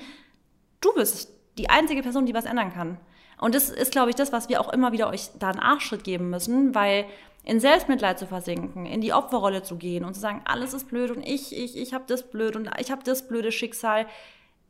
[0.82, 2.98] du bist die einzige Person, die was ändern kann.
[3.38, 6.04] Und das ist, glaube ich, das, was wir auch immer wieder euch da einen Arschschritt
[6.04, 7.06] geben müssen, weil
[7.44, 11.10] in Selbstmitleid zu versinken, in die Opferrolle zu gehen und zu sagen, alles ist blöd
[11.10, 14.06] und ich, ich, ich habe das blöd und ich habe das blöde Schicksal.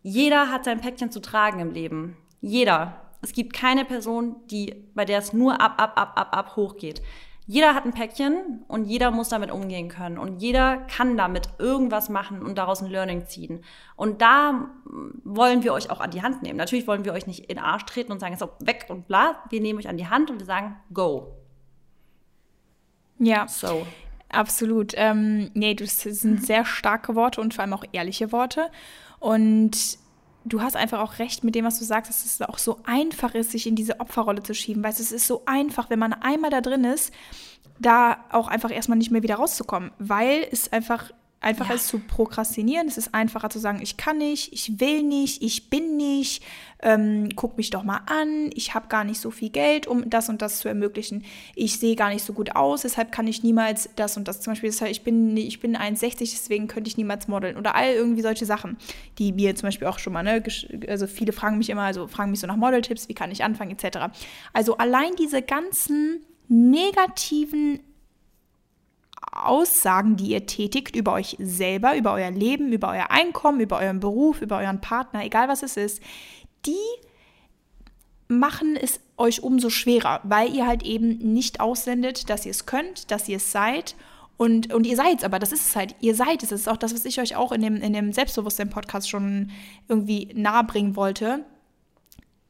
[0.02, 2.16] Jeder hat sein Päckchen zu tragen im Leben.
[2.40, 2.98] Jeder.
[3.24, 7.02] Es gibt keine Person, die, bei der es nur ab, ab, ab, ab, ab hochgeht.
[7.46, 12.08] Jeder hat ein Päckchen und jeder muss damit umgehen können und jeder kann damit irgendwas
[12.08, 13.62] machen und daraus ein Learning ziehen.
[13.96, 14.70] Und da
[15.24, 16.56] wollen wir euch auch an die Hand nehmen.
[16.56, 19.42] Natürlich wollen wir euch nicht in den Arsch treten und sagen, so weg und bla.
[19.50, 21.41] Wir nehmen euch an die Hand und wir sagen, go.
[23.22, 23.46] Ja.
[23.48, 23.86] So.
[24.28, 24.94] Absolut.
[24.96, 28.70] Ähm, nee, das sind sehr starke Worte und vor allem auch ehrliche Worte.
[29.20, 29.98] Und
[30.44, 33.34] du hast einfach auch recht mit dem, was du sagst, dass es auch so einfach
[33.34, 34.82] ist, sich in diese Opferrolle zu schieben.
[34.82, 37.12] Weißt du, es ist so einfach, wenn man einmal da drin ist,
[37.78, 41.76] da auch einfach erstmal nicht mehr wieder rauszukommen, weil es einfach einfacher ja.
[41.76, 42.88] ist zu prokrastinieren.
[42.88, 46.42] Es ist einfacher zu sagen, ich kann nicht, ich will nicht, ich bin nicht,
[46.80, 50.28] ähm, guck mich doch mal an, ich habe gar nicht so viel Geld, um das
[50.28, 51.24] und das zu ermöglichen.
[51.54, 54.40] Ich sehe gar nicht so gut aus, deshalb kann ich niemals das und das.
[54.40, 57.56] Zum Beispiel, ich bin, ich bin 1,60, deswegen könnte ich niemals modeln.
[57.56, 58.76] Oder all irgendwie solche Sachen,
[59.18, 60.42] die mir zum Beispiel auch schon mal, ne,
[60.88, 63.70] also viele fragen mich immer, also fragen mich so nach Modeltipps, wie kann ich anfangen,
[63.70, 63.98] etc.
[64.52, 67.80] Also allein diese ganzen negativen
[69.30, 74.00] Aussagen, die ihr tätigt über euch selber, über euer Leben, über euer Einkommen, über euren
[74.00, 76.02] Beruf, über euren Partner, egal was es ist,
[76.66, 76.76] die
[78.28, 83.10] machen es euch umso schwerer, weil ihr halt eben nicht aussendet, dass ihr es könnt,
[83.10, 83.94] dass ihr es seid.
[84.36, 86.48] Und, und ihr seid es aber, das ist es halt, ihr seid es.
[86.48, 89.50] Das ist auch das, was ich euch auch in dem, in dem Selbstbewusstsein-Podcast schon
[89.88, 91.44] irgendwie nahebringen wollte.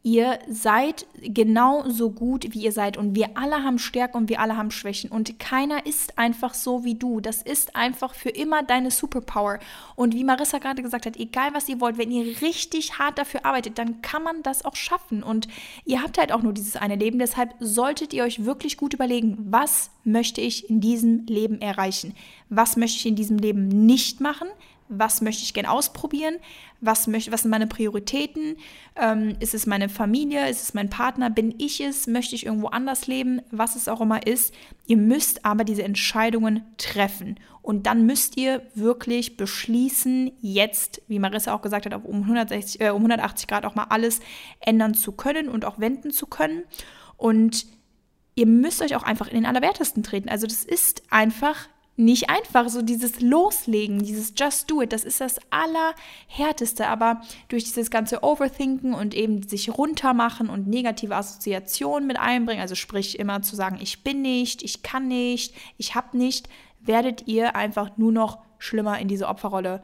[0.04, 2.96] Ihr seid genau so gut, wie ihr seid.
[2.96, 5.10] Und wir alle haben Stärken und wir alle haben Schwächen.
[5.10, 7.20] Und keiner ist einfach so wie du.
[7.20, 9.60] Das ist einfach für immer deine Superpower.
[9.94, 13.46] Und wie Marissa gerade gesagt hat, egal was ihr wollt, wenn ihr richtig hart dafür
[13.46, 15.22] arbeitet, dann kann man das auch schaffen.
[15.22, 15.46] Und
[15.84, 17.20] ihr habt halt auch nur dieses eine Leben.
[17.20, 22.16] Deshalb solltet ihr euch wirklich gut überlegen, was möchte ich in diesem Leben erreichen?
[22.48, 24.48] Was möchte ich in diesem Leben nicht machen?
[24.98, 26.36] Was möchte ich gern ausprobieren,
[26.80, 28.56] was, möchte, was sind meine Prioritäten,
[28.96, 32.68] ähm, ist es meine Familie, ist es mein Partner, bin ich es, möchte ich irgendwo
[32.68, 34.52] anders leben, was es auch immer ist.
[34.86, 37.38] Ihr müsst aber diese Entscheidungen treffen.
[37.62, 42.90] Und dann müsst ihr wirklich beschließen, jetzt, wie Marissa auch gesagt hat, um, 160, äh,
[42.90, 44.20] um 180 Grad auch mal alles
[44.58, 46.64] ändern zu können und auch wenden zu können.
[47.16, 47.66] Und
[48.34, 50.28] ihr müsst euch auch einfach in den Allerwertesten treten.
[50.28, 52.68] Also das ist einfach nicht einfach.
[52.68, 56.88] So dieses Loslegen, dieses Just Do It, das ist das Allerhärteste.
[56.88, 62.74] Aber durch dieses ganze Overthinken und eben sich runtermachen und negative Assoziationen mit einbringen, also
[62.74, 66.48] sprich immer zu sagen, ich bin nicht, ich kann nicht, ich habe nicht,
[66.80, 69.82] werdet ihr einfach nur noch schlimmer in diese Opferrolle,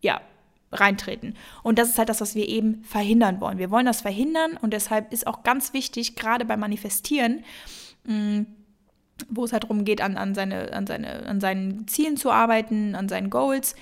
[0.00, 0.20] ja,
[0.72, 1.34] reintreten.
[1.62, 3.58] Und das ist halt das, was wir eben verhindern wollen.
[3.58, 7.44] Wir wollen das verhindern und deshalb ist auch ganz wichtig, gerade beim Manifestieren,
[8.04, 8.46] mh, mm,
[9.28, 12.94] wo es halt darum geht, an, an, seine, an, seine, an seinen Zielen zu arbeiten,
[12.94, 13.74] an seinen Goals,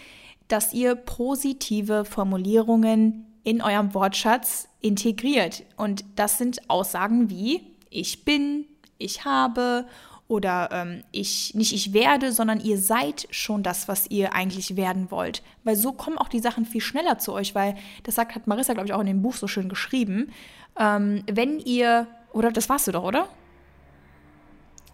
[0.48, 5.64] dass ihr positive Formulierungen in eurem Wortschatz integriert.
[5.77, 8.66] Und das sind Aussagen wie ich bin,
[8.98, 9.87] ich habe
[10.29, 15.11] oder ähm, ich nicht ich werde, sondern ihr seid schon das, was ihr eigentlich werden
[15.11, 15.42] wollt.
[15.64, 18.74] Weil so kommen auch die Sachen viel schneller zu euch, weil das sagt, hat Marissa,
[18.74, 20.31] glaube ich, auch in dem Buch so schön geschrieben.
[20.79, 23.29] Ähm, wenn ihr, oder das warst du doch, oder?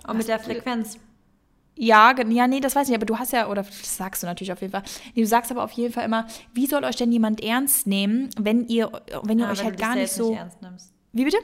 [0.07, 0.99] Und mit der Frequenz.
[1.77, 4.27] Ja, ja, nee, das weiß ich nicht, aber du hast ja, oder das sagst du
[4.27, 4.85] natürlich auf jeden Fall.
[5.15, 8.31] Nee, du sagst aber auf jeden Fall immer, wie soll euch denn jemand ernst nehmen,
[8.39, 8.93] wenn ihr,
[9.25, 10.31] wenn ihr ja, euch wenn halt gar nicht so.
[10.31, 10.93] Nicht ernst nimmst.
[11.13, 11.39] Wie bitte?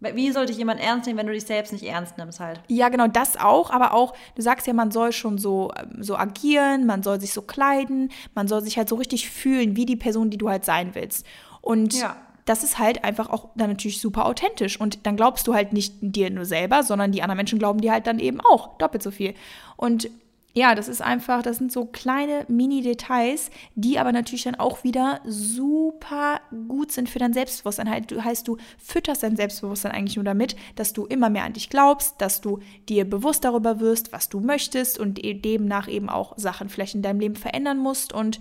[0.00, 2.60] Wie soll dich jemand ernst nehmen, wenn du dich selbst nicht ernst nimmst halt?
[2.68, 6.16] Ja, genau, das auch, aber auch, du sagst ja, man soll schon so, ähm, so
[6.16, 9.96] agieren, man soll sich so kleiden, man soll sich halt so richtig fühlen, wie die
[9.96, 11.26] Person, die du halt sein willst.
[11.60, 14.80] Und ja das ist halt einfach auch dann natürlich super authentisch.
[14.80, 17.92] Und dann glaubst du halt nicht dir nur selber, sondern die anderen Menschen glauben dir
[17.92, 19.34] halt dann eben auch doppelt so viel.
[19.76, 20.10] Und
[20.52, 25.20] ja, das ist einfach, das sind so kleine Mini-Details, die aber natürlich dann auch wieder
[25.24, 27.88] super gut sind für dein Selbstbewusstsein.
[27.88, 31.52] Halt, du heißt, du fütterst dein Selbstbewusstsein eigentlich nur damit, dass du immer mehr an
[31.52, 36.08] dich glaubst, dass du dir bewusst darüber wirst, was du möchtest und e-, demnach eben
[36.08, 38.12] auch Sachen vielleicht in deinem Leben verändern musst.
[38.12, 38.40] Und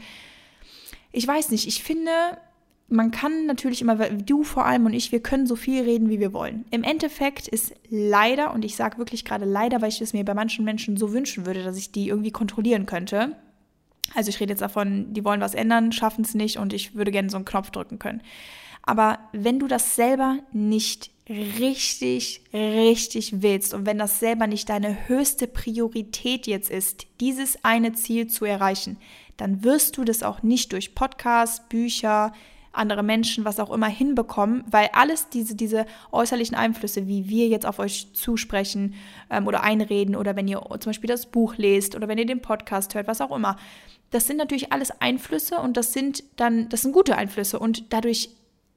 [1.12, 2.12] ich weiß nicht, ich finde,
[2.90, 6.20] man kann natürlich immer, du vor allem und ich, wir können so viel reden, wie
[6.20, 6.66] wir wollen.
[6.72, 10.34] Im Endeffekt ist leider, und ich sage wirklich gerade leider, weil ich es mir bei
[10.34, 13.36] manchen Menschen so wünschen würde, dass ich die irgendwie kontrollieren könnte.
[14.16, 17.12] Also ich rede jetzt davon, die wollen was ändern, schaffen es nicht und ich würde
[17.12, 18.22] gerne so einen Knopf drücken können.
[18.82, 25.08] Aber wenn du das selber nicht richtig, richtig willst und wenn das selber nicht deine
[25.08, 28.98] höchste Priorität jetzt ist, dieses eine Ziel zu erreichen,
[29.38, 32.34] dann wirst du das auch nicht durch Podcasts, Bücher,
[32.72, 37.66] andere Menschen, was auch immer hinbekommen, weil alles diese, diese äußerlichen Einflüsse, wie wir jetzt
[37.66, 38.96] auf euch zusprechen
[39.30, 42.42] ähm, oder einreden oder wenn ihr zum Beispiel das Buch lest oder wenn ihr den
[42.42, 43.58] Podcast hört, was auch immer,
[44.12, 47.60] das sind natürlich alles Einflüsse und das sind dann, das sind gute Einflüsse.
[47.60, 48.30] Und dadurch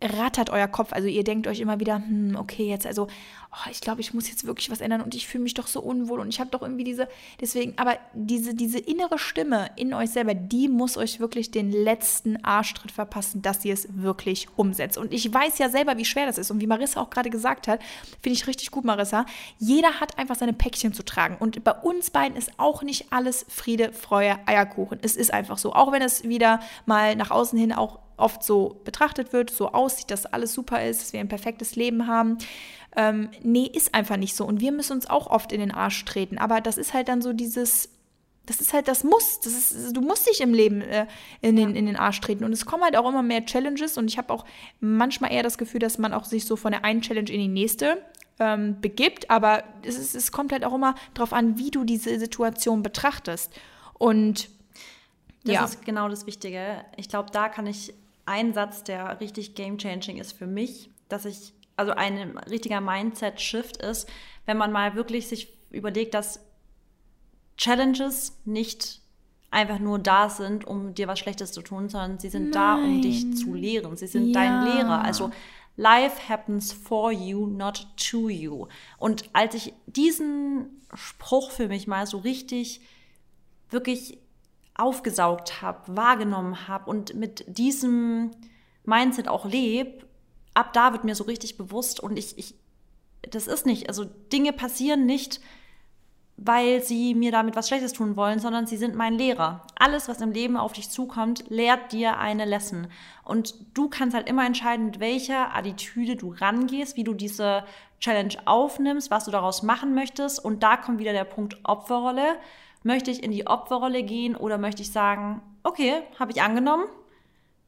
[0.03, 0.93] rattert euer Kopf.
[0.93, 3.09] Also ihr denkt euch immer wieder, hm, okay, jetzt also,
[3.53, 5.81] oh, ich glaube, ich muss jetzt wirklich was ändern und ich fühle mich doch so
[5.81, 7.09] unwohl und ich habe doch irgendwie diese,
[7.41, 12.43] deswegen, aber diese, diese innere Stimme in euch selber, die muss euch wirklich den letzten
[12.45, 14.99] Arschtritt verpassen, dass ihr es wirklich umsetzt.
[14.99, 17.69] Und ich weiß ja selber, wie schwer das ist und wie Marissa auch gerade gesagt
[17.69, 17.81] hat,
[18.21, 19.27] finde ich richtig gut, Marissa,
[19.59, 23.45] jeder hat einfach seine Päckchen zu tragen und bei uns beiden ist auch nicht alles
[23.49, 24.99] Friede, Freude, Eierkuchen.
[25.03, 28.81] Es ist einfach so, auch wenn es wieder mal nach außen hin auch oft so
[28.85, 32.39] betrachtet wird, so aussieht, dass alles super ist, dass wir ein perfektes Leben haben.
[32.97, 34.45] Ähm, nee, ist einfach nicht so.
[34.45, 36.39] Und wir müssen uns auch oft in den Arsch treten.
[36.39, 37.89] Aber das ist halt dann so dieses,
[38.47, 39.41] das ist halt das Muss.
[39.41, 41.07] Das ist, du musst dich im Leben äh,
[41.41, 42.45] in, den, in den Arsch treten.
[42.45, 43.97] Und es kommen halt auch immer mehr Challenges.
[43.97, 44.45] Und ich habe auch
[44.81, 47.49] manchmal eher das Gefühl, dass man auch sich so von der einen Challenge in die
[47.49, 48.03] nächste
[48.39, 49.31] ähm, begibt.
[49.31, 53.53] Aber es, ist, es kommt halt auch immer darauf an, wie du diese Situation betrachtest.
[53.95, 54.51] Und
[55.45, 55.65] das ja.
[55.65, 56.85] ist genau das Wichtige.
[56.97, 61.55] Ich glaube, da kann ich ein Satz, der richtig game-changing ist für mich, dass ich,
[61.77, 64.09] also ein richtiger Mindset-Shift ist,
[64.47, 66.41] wenn man mal wirklich sich überlegt, dass
[67.57, 69.01] Challenges nicht
[69.51, 72.53] einfach nur da sind, um dir was Schlechtes zu tun, sondern sie sind Nein.
[72.53, 73.97] da, um dich zu lehren.
[73.97, 74.41] Sie sind ja.
[74.41, 75.03] dein Lehrer.
[75.05, 75.31] Also
[75.77, 78.67] Life happens for you, not to you.
[78.99, 82.81] Und als ich diesen Spruch für mich mal so richtig,
[83.71, 84.19] wirklich
[84.75, 88.31] aufgesaugt habe, wahrgenommen habe und mit diesem
[88.85, 90.07] Mindset auch lebe,
[90.55, 92.55] ab da wird mir so richtig bewusst und ich, ich,
[93.23, 95.41] das ist nicht, also Dinge passieren nicht,
[96.37, 99.63] weil sie mir damit was Schlechtes tun wollen, sondern sie sind mein Lehrer.
[99.79, 102.89] Alles, was im Leben auf dich zukommt, lehrt dir eine Lesson.
[103.23, 107.65] Und du kannst halt immer entscheiden, mit welcher Attitüde du rangehst, wie du diese
[108.01, 110.45] Challenge aufnimmst, was du daraus machen möchtest.
[110.45, 112.37] Und da kommt wieder der Punkt Opferrolle.
[112.83, 116.85] Möchte ich in die Opferrolle gehen oder möchte ich sagen, okay, habe ich angenommen,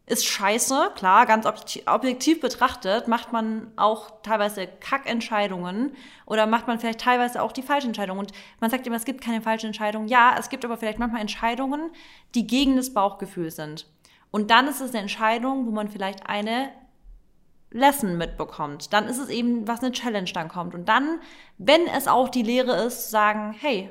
[0.07, 5.93] ist scheiße, klar, ganz objektiv betrachtet, macht man auch teilweise Kackentscheidungen
[6.27, 8.21] oder macht man vielleicht teilweise auch die falschen Entscheidungen.
[8.21, 10.09] Und man sagt immer, es gibt keine falschen Entscheidungen.
[10.09, 11.91] Ja, es gibt aber vielleicht manchmal Entscheidungen,
[12.35, 13.87] die gegen das Bauchgefühl sind.
[14.31, 16.69] Und dann ist es eine Entscheidung, wo man vielleicht eine
[17.71, 18.93] Lesson mitbekommt.
[18.93, 20.75] Dann ist es eben, was eine Challenge dann kommt.
[20.75, 21.21] Und dann,
[21.57, 23.89] wenn es auch die Lehre ist, sagen, hey,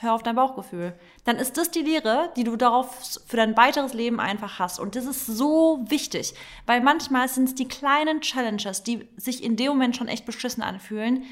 [0.00, 0.94] hör auf dein Bauchgefühl.
[1.24, 4.80] Dann ist das die Lehre, die du darauf für dein weiteres Leben einfach hast.
[4.80, 6.34] Und das ist so wichtig,
[6.66, 10.62] weil manchmal sind es die kleinen Challenges, die sich in dem Moment schon echt beschissen
[10.62, 11.24] anfühlen.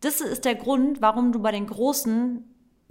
[0.00, 2.44] Das ist der Grund, warum du bei den großen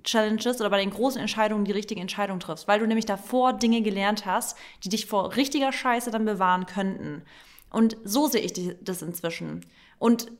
[0.04, 3.82] Challenges oder bei den großen Entscheidungen die richtige Entscheidung triffst, weil du nämlich davor Dinge
[3.82, 7.24] gelernt hast, die dich vor richtiger Scheiße dann bewahren könnten.
[7.70, 9.66] Und so sehe ich das inzwischen.
[10.00, 10.32] Und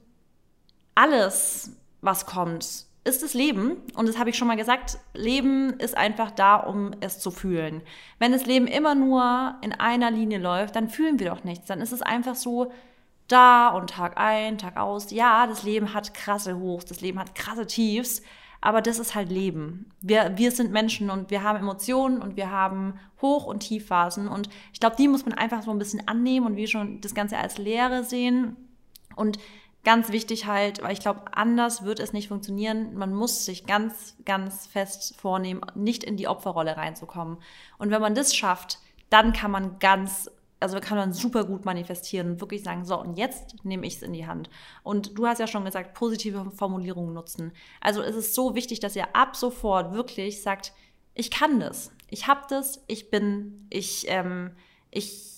[0.96, 3.78] alles, was kommt, ist das Leben.
[3.96, 7.82] Und das habe ich schon mal gesagt, Leben ist einfach da, um es zu fühlen.
[8.20, 11.68] Wenn das Leben immer nur in einer Linie läuft, dann fühlen wir doch nichts.
[11.68, 12.72] Dann ist es einfach so
[13.28, 15.12] da und Tag ein, Tag aus.
[15.12, 18.22] Ja, das Leben hat krasse Hochs, das Leben hat krasse Tiefs,
[18.62, 19.90] aber das ist halt Leben.
[20.02, 24.28] Wir, wir sind Menschen und wir haben Emotionen und wir haben Hoch- und Tiefphasen.
[24.28, 27.14] Und ich glaube, die muss man einfach so ein bisschen annehmen und wie schon das
[27.14, 28.56] Ganze als Lehre sehen.
[29.16, 29.40] Und
[29.88, 32.94] ganz wichtig halt, weil ich glaube, anders wird es nicht funktionieren.
[32.96, 37.38] Man muss sich ganz, ganz fest vornehmen, nicht in die Opferrolle reinzukommen.
[37.78, 42.32] Und wenn man das schafft, dann kann man ganz, also kann man super gut manifestieren
[42.32, 44.50] und wirklich sagen, so, und jetzt nehme ich es in die Hand.
[44.84, 47.54] Und du hast ja schon gesagt, positive Formulierungen nutzen.
[47.80, 50.74] Also es ist so wichtig, dass ihr ab sofort wirklich sagt,
[51.14, 54.52] ich kann das, ich habe das, ich bin, ich, ähm,
[54.92, 55.37] ich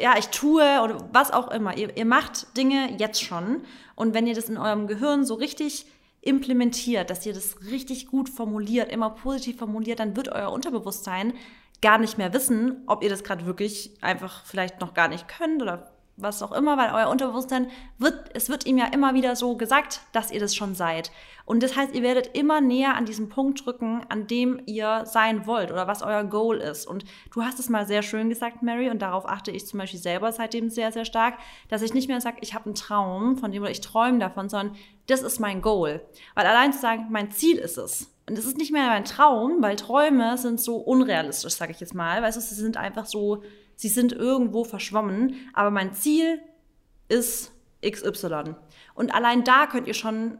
[0.00, 1.76] ja, ich tue oder was auch immer.
[1.76, 3.62] Ihr, ihr macht Dinge jetzt schon.
[3.94, 5.86] Und wenn ihr das in eurem Gehirn so richtig
[6.20, 11.34] implementiert, dass ihr das richtig gut formuliert, immer positiv formuliert, dann wird euer Unterbewusstsein
[11.82, 15.60] gar nicht mehr wissen, ob ihr das gerade wirklich einfach vielleicht noch gar nicht könnt
[15.60, 19.56] oder was auch immer, weil euer Unterbewusstsein wird, es wird ihm ja immer wieder so
[19.56, 21.10] gesagt, dass ihr das schon seid.
[21.46, 25.46] Und das heißt, ihr werdet immer näher an diesen Punkt drücken, an dem ihr sein
[25.46, 26.86] wollt oder was euer Goal ist.
[26.86, 30.00] Und du hast es mal sehr schön gesagt, Mary, und darauf achte ich zum Beispiel
[30.00, 33.52] selber seitdem sehr, sehr stark, dass ich nicht mehr sage, ich habe einen Traum, von
[33.52, 34.76] dem oder ich träume davon, sondern
[35.06, 36.00] das ist mein Goal.
[36.34, 39.60] Weil allein zu sagen, mein Ziel ist es, und es ist nicht mehr mein Traum,
[39.60, 42.22] weil Träume sind so unrealistisch, sage ich jetzt mal.
[42.22, 43.42] Weißt du, sie sind einfach so,
[43.76, 45.36] sie sind irgendwo verschwommen.
[45.52, 46.40] Aber mein Ziel
[47.08, 47.52] ist
[47.86, 48.54] XY.
[48.94, 50.38] Und allein da könnt ihr schon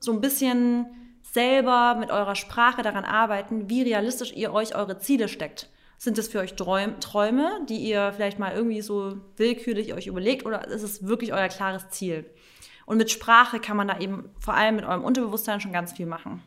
[0.00, 0.86] so ein bisschen
[1.22, 5.68] selber mit eurer Sprache daran arbeiten, wie realistisch ihr euch eure Ziele steckt.
[5.98, 10.66] Sind das für euch Träume, die ihr vielleicht mal irgendwie so willkürlich euch überlegt oder
[10.68, 12.26] ist es wirklich euer klares Ziel?
[12.84, 16.06] Und mit Sprache kann man da eben vor allem mit eurem Unterbewusstsein schon ganz viel
[16.06, 16.42] machen.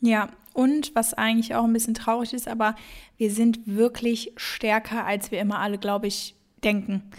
[0.00, 2.74] Ja, und was eigentlich auch ein bisschen traurig ist, aber
[3.16, 7.10] wir sind wirklich stärker, als wir immer alle, glaube ich, denken.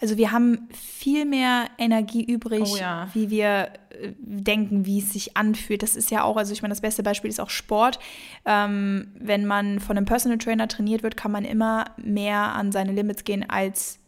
[0.00, 3.08] Also wir haben viel mehr Energie übrig, oh ja.
[3.12, 5.82] wie wir äh, denken, wie es sich anfühlt.
[5.82, 7.98] Das ist ja auch, also ich meine, das beste Beispiel ist auch Sport.
[8.46, 12.92] Ähm, wenn man von einem Personal Trainer trainiert wird, kann man immer mehr an seine
[12.92, 13.98] Limits gehen als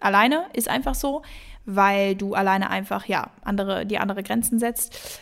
[0.00, 0.44] alleine.
[0.52, 1.22] Ist einfach so,
[1.64, 5.20] weil du alleine einfach ja andere die andere Grenzen setzt.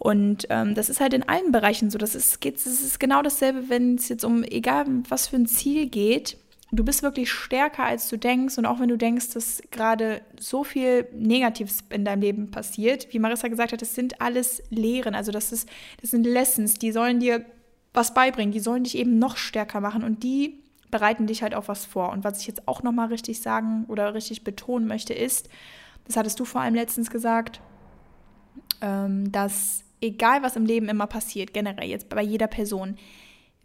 [0.00, 1.98] Und ähm, das ist halt in allen Bereichen so.
[1.98, 5.46] Das ist, geht, das ist genau dasselbe, wenn es jetzt um egal was für ein
[5.46, 6.38] Ziel geht.
[6.72, 8.58] Du bist wirklich stärker, als du denkst.
[8.58, 13.18] Und auch wenn du denkst, dass gerade so viel Negatives in deinem Leben passiert, wie
[13.18, 15.14] Marissa gesagt hat, das sind alles Lehren.
[15.14, 15.68] Also das, ist,
[16.00, 17.44] das sind Lessons, die sollen dir
[17.92, 18.52] was beibringen.
[18.52, 20.04] Die sollen dich eben noch stärker machen.
[20.04, 22.10] Und die bereiten dich halt auf was vor.
[22.10, 25.48] Und was ich jetzt auch nochmal richtig sagen oder richtig betonen möchte, ist,
[26.06, 27.60] das hattest du vor allem letztens gesagt,
[28.80, 32.96] ähm, dass egal was im Leben immer passiert, generell jetzt bei jeder Person,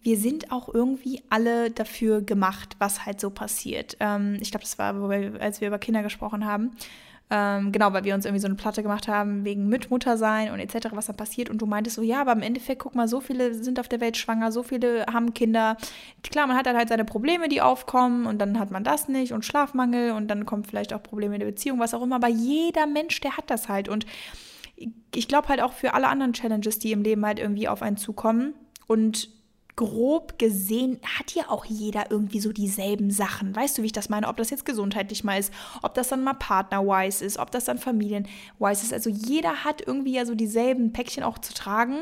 [0.05, 3.97] wir sind auch irgendwie alle dafür gemacht, was halt so passiert.
[3.99, 4.93] Ähm, ich glaube, das war,
[5.39, 6.75] als wir über Kinder gesprochen haben.
[7.31, 10.89] Ähm, genau, weil wir uns irgendwie so eine Platte gemacht haben wegen Mitmuttersein und etc.,
[10.91, 11.49] was da passiert.
[11.49, 13.99] Und du meintest so, ja, aber im Endeffekt, guck mal, so viele sind auf der
[13.99, 15.75] Welt schwanger, so viele haben Kinder.
[16.21, 19.33] Klar, man hat dann halt seine Probleme, die aufkommen und dann hat man das nicht
[19.33, 22.17] und Schlafmangel und dann kommen vielleicht auch Probleme in der Beziehung, was auch immer.
[22.17, 23.89] Aber jeder Mensch, der hat das halt.
[23.89, 24.05] Und
[25.15, 27.97] ich glaube halt auch für alle anderen Challenges, die im Leben halt irgendwie auf einen
[27.97, 28.53] zukommen.
[28.85, 29.29] Und
[29.75, 33.55] grob gesehen hat ja auch jeder irgendwie so dieselben Sachen.
[33.55, 34.27] Weißt du, wie ich das meine?
[34.27, 37.77] Ob das jetzt gesundheitlich mal ist, ob das dann mal partner-wise ist, ob das dann
[37.77, 38.93] familien-wise ist.
[38.93, 41.97] Also jeder hat irgendwie ja so dieselben Päckchen auch zu tragen.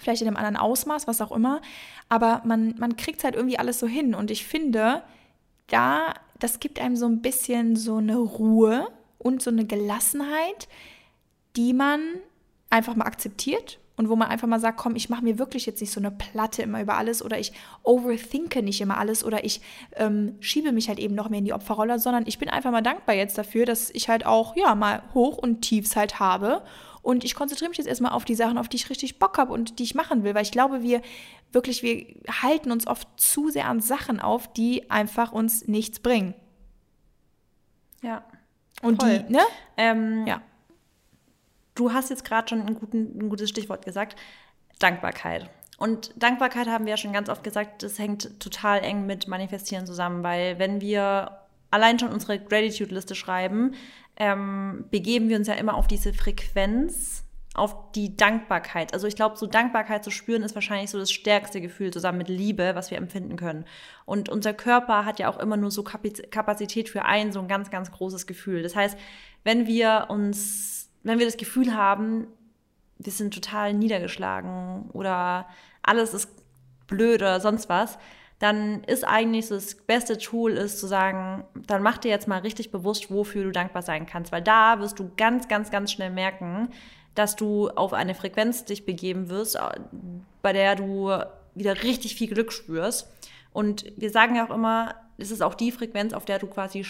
[0.00, 1.60] Vielleicht in einem anderen Ausmaß, was auch immer.
[2.08, 4.14] Aber man, man kriegt halt irgendwie alles so hin.
[4.14, 5.02] Und ich finde,
[5.68, 10.68] da, das gibt einem so ein bisschen so eine Ruhe und so eine Gelassenheit,
[11.56, 12.00] die man
[12.70, 15.80] einfach mal akzeptiert und wo man einfach mal sagt, komm, ich mache mir wirklich jetzt
[15.80, 19.60] nicht so eine Platte immer über alles oder ich overthinke nicht immer alles oder ich
[19.96, 22.80] ähm, schiebe mich halt eben noch mehr in die Opferrolle, sondern ich bin einfach mal
[22.80, 26.62] dankbar jetzt dafür, dass ich halt auch, ja, mal Hoch und Tiefs halt habe
[27.02, 29.52] und ich konzentriere mich jetzt erstmal auf die Sachen, auf die ich richtig Bock habe
[29.52, 31.02] und die ich machen will, weil ich glaube, wir
[31.50, 32.06] wirklich, wir
[32.42, 36.34] halten uns oft zu sehr an Sachen auf, die einfach uns nichts bringen.
[38.00, 38.22] Ja.
[38.80, 39.24] Und Voll.
[39.26, 39.40] die, ne?
[39.76, 40.40] Ähm, ja
[41.78, 44.16] Du hast jetzt gerade schon ein, guten, ein gutes Stichwort gesagt,
[44.80, 45.48] Dankbarkeit.
[45.78, 49.86] Und Dankbarkeit haben wir ja schon ganz oft gesagt, das hängt total eng mit Manifestieren
[49.86, 51.38] zusammen, weil wenn wir
[51.70, 53.74] allein schon unsere Gratitude-Liste schreiben,
[54.16, 57.22] ähm, begeben wir uns ja immer auf diese Frequenz,
[57.54, 58.92] auf die Dankbarkeit.
[58.92, 62.28] Also ich glaube, so Dankbarkeit zu spüren ist wahrscheinlich so das stärkste Gefühl zusammen mit
[62.28, 63.66] Liebe, was wir empfinden können.
[64.04, 67.70] Und unser Körper hat ja auch immer nur so Kapazität für ein so ein ganz,
[67.70, 68.64] ganz großes Gefühl.
[68.64, 68.98] Das heißt,
[69.44, 72.26] wenn wir uns wenn wir das Gefühl haben,
[72.98, 75.46] wir sind total niedergeschlagen oder
[75.82, 76.30] alles ist
[76.86, 77.98] blöd oder sonst was,
[78.38, 82.40] dann ist eigentlich so das beste Tool ist zu sagen, dann mach dir jetzt mal
[82.40, 86.10] richtig bewusst, wofür du dankbar sein kannst, weil da wirst du ganz, ganz, ganz schnell
[86.10, 86.68] merken,
[87.14, 89.58] dass du auf eine Frequenz dich begeben wirst,
[90.40, 91.10] bei der du
[91.54, 93.08] wieder richtig viel Glück spürst.
[93.52, 96.84] Und wir sagen ja auch immer, es ist auch die Frequenz, auf der du quasi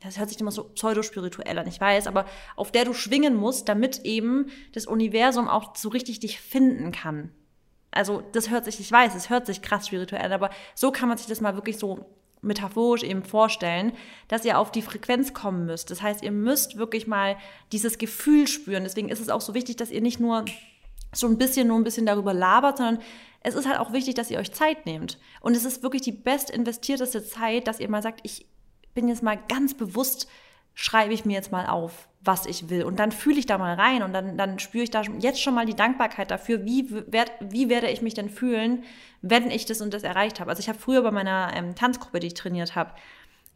[0.00, 3.68] das hört sich immer so pseudospirituell an, ich weiß, aber auf der du schwingen musst,
[3.68, 7.32] damit eben das Universum auch so richtig dich finden kann.
[7.90, 11.08] Also das hört sich, ich weiß, es hört sich krass spirituell an, aber so kann
[11.08, 12.06] man sich das mal wirklich so
[12.42, 13.92] metaphorisch eben vorstellen,
[14.28, 15.90] dass ihr auf die Frequenz kommen müsst.
[15.90, 17.36] Das heißt, ihr müsst wirklich mal
[17.72, 18.84] dieses Gefühl spüren.
[18.84, 20.44] Deswegen ist es auch so wichtig, dass ihr nicht nur
[21.12, 23.02] so ein bisschen nur ein bisschen darüber labert, sondern
[23.40, 25.18] es ist halt auch wichtig, dass ihr euch Zeit nehmt.
[25.40, 28.46] Und es ist wirklich die best investierteste Zeit, dass ihr mal sagt, ich
[28.98, 30.28] bin jetzt mal ganz bewusst,
[30.74, 32.82] schreibe ich mir jetzt mal auf, was ich will.
[32.82, 35.54] Und dann fühle ich da mal rein und dann, dann spüre ich da jetzt schon
[35.54, 38.82] mal die Dankbarkeit dafür, wie, werd, wie werde ich mich denn fühlen,
[39.22, 40.50] wenn ich das und das erreicht habe.
[40.50, 42.90] Also ich habe früher bei meiner ähm, Tanzgruppe, die ich trainiert habe,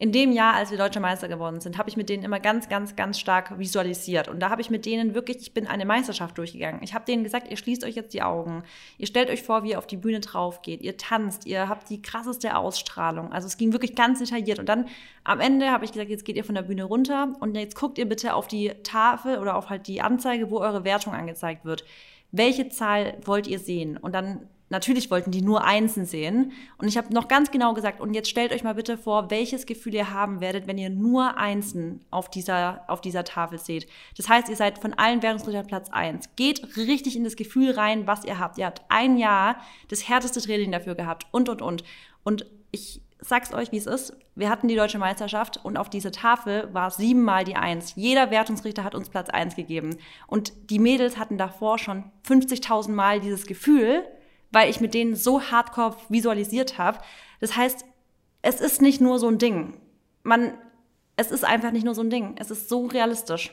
[0.03, 2.67] in dem Jahr, als wir Deutsche Meister geworden sind, habe ich mit denen immer ganz,
[2.67, 4.27] ganz, ganz stark visualisiert.
[4.27, 6.83] Und da habe ich mit denen wirklich, ich bin eine Meisterschaft durchgegangen.
[6.83, 8.63] Ich habe denen gesagt, ihr schließt euch jetzt die Augen.
[8.97, 10.81] Ihr stellt euch vor, wie ihr auf die Bühne drauf geht.
[10.81, 13.31] Ihr tanzt, ihr habt die krasseste Ausstrahlung.
[13.31, 14.59] Also es ging wirklich ganz detailliert.
[14.59, 14.89] Und dann
[15.23, 17.97] am Ende habe ich gesagt, jetzt geht ihr von der Bühne runter und jetzt guckt
[17.97, 21.85] ihr bitte auf die Tafel oder auf halt die Anzeige, wo eure Wertung angezeigt wird.
[22.33, 23.95] Welche Zahl wollt ihr sehen?
[23.95, 26.51] Und dann natürlich wollten die nur Einsen sehen.
[26.77, 29.65] Und ich habe noch ganz genau gesagt, und jetzt stellt euch mal bitte vor, welches
[29.65, 33.87] Gefühl ihr haben werdet, wenn ihr nur Einsen auf dieser, auf dieser Tafel seht.
[34.17, 36.35] Das heißt, ihr seid von allen Währungsrichtern Platz 1.
[36.35, 38.57] Geht richtig in das Gefühl rein, was ihr habt.
[38.57, 39.57] Ihr habt ein Jahr
[39.89, 41.83] das härteste Training dafür gehabt und, und, und.
[42.23, 44.17] Und ich sag's euch, wie es ist.
[44.35, 47.93] Wir hatten die deutsche Meisterschaft und auf dieser Tafel war siebenmal die Eins.
[47.95, 49.97] Jeder Wertungsrichter hat uns Platz eins gegeben.
[50.25, 54.03] Und die Mädels hatten davor schon 50.000 Mal dieses Gefühl,
[54.53, 56.99] weil ich mit denen so hardcore visualisiert habe.
[57.41, 57.83] Das heißt,
[58.41, 59.73] es ist nicht nur so ein Ding.
[60.21, 60.53] Man,
[61.17, 62.35] es ist einfach nicht nur so ein Ding.
[62.39, 63.51] Es ist so realistisch.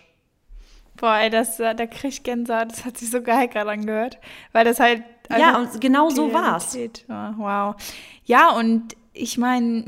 [0.97, 2.71] Boah, ey, das, äh, da krieg ich Gänsehaut.
[2.71, 4.19] Das hat sich so geil gerade angehört.
[4.53, 5.03] Weil das halt.
[5.31, 6.77] Ja, und genau so war's.
[7.07, 7.77] Wow.
[8.25, 9.85] Ja, und ich meine,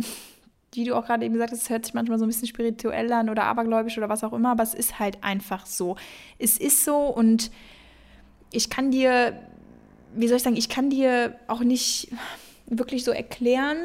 [0.72, 3.12] wie du auch gerade eben gesagt hast, es hört sich manchmal so ein bisschen spirituell
[3.12, 5.96] an oder abergläubisch oder was auch immer, aber es ist halt einfach so.
[6.38, 7.50] Es ist so und
[8.52, 9.38] ich kann dir
[10.14, 12.08] wie soll ich sagen, ich kann dir auch nicht
[12.66, 13.76] wirklich so erklären,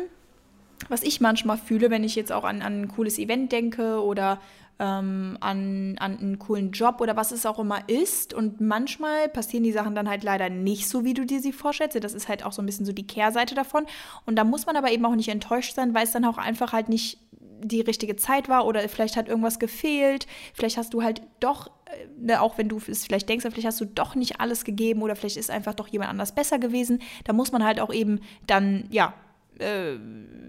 [0.90, 4.40] was ich manchmal fühle, wenn ich jetzt auch an, an ein cooles Event denke oder
[4.80, 8.34] ähm, an, an einen coolen Job oder was es auch immer ist.
[8.34, 12.02] Und manchmal passieren die Sachen dann halt leider nicht so, wie du dir sie vorstellst.
[12.04, 13.86] Das ist halt auch so ein bisschen so die Kehrseite davon.
[14.26, 16.74] Und da muss man aber eben auch nicht enttäuscht sein, weil es dann auch einfach
[16.74, 17.20] halt nicht
[17.62, 20.28] die richtige Zeit war oder vielleicht hat irgendwas gefehlt.
[20.54, 21.72] Vielleicht hast du halt doch
[22.20, 25.16] Ne, auch wenn du es vielleicht denkst, vielleicht hast du doch nicht alles gegeben oder
[25.16, 27.02] vielleicht ist einfach doch jemand anders besser gewesen.
[27.24, 29.14] Da muss man halt auch eben dann, ja,
[29.60, 29.98] äh,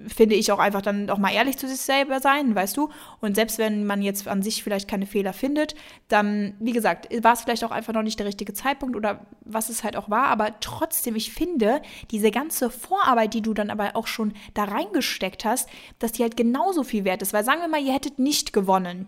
[0.09, 2.91] finde ich auch einfach dann auch mal ehrlich zu sich selber sein, weißt du?
[3.21, 5.75] Und selbst wenn man jetzt an sich vielleicht keine Fehler findet,
[6.09, 9.69] dann, wie gesagt, war es vielleicht auch einfach noch nicht der richtige Zeitpunkt oder was
[9.69, 10.27] es halt auch war.
[10.27, 15.45] Aber trotzdem, ich finde, diese ganze Vorarbeit, die du dann aber auch schon da reingesteckt
[15.45, 17.33] hast, dass die halt genauso viel wert ist.
[17.33, 19.07] Weil sagen wir mal, ihr hättet nicht gewonnen.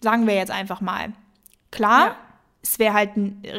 [0.00, 1.12] Sagen wir jetzt einfach mal.
[1.70, 2.16] Klar, ja.
[2.62, 3.10] Es wäre halt,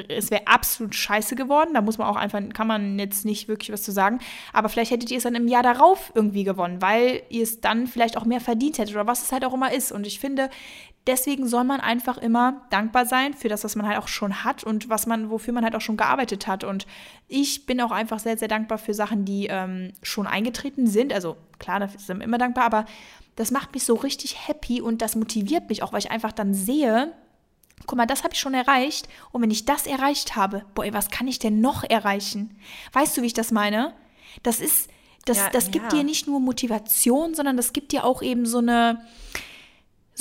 [0.09, 1.73] es wäre absolut scheiße geworden.
[1.73, 4.19] Da muss man auch einfach, kann man jetzt nicht wirklich was zu sagen.
[4.51, 7.87] Aber vielleicht hättet ihr es dann im Jahr darauf irgendwie gewonnen, weil ihr es dann
[7.87, 9.93] vielleicht auch mehr verdient hättet oder was es halt auch immer ist.
[9.93, 10.49] Und ich finde,
[11.07, 14.65] deswegen soll man einfach immer dankbar sein für das, was man halt auch schon hat
[14.65, 16.65] und was man, wofür man halt auch schon gearbeitet hat.
[16.65, 16.85] Und
[17.27, 21.13] ich bin auch einfach sehr, sehr dankbar für Sachen, die ähm, schon eingetreten sind.
[21.13, 22.85] Also klar, da sind wir immer dankbar, aber
[23.37, 26.53] das macht mich so richtig happy und das motiviert mich auch, weil ich einfach dann
[26.53, 27.13] sehe,
[27.85, 29.07] guck mal, das habe ich schon erreicht.
[29.31, 32.57] Und wenn ich das erreicht habe, boah, was kann ich denn noch erreichen?
[32.93, 33.93] Weißt du, wie ich das meine?
[34.43, 34.89] Das ist,
[35.25, 35.99] das, ja, das gibt ja.
[35.99, 39.05] dir nicht nur Motivation, sondern das gibt dir auch eben so eine,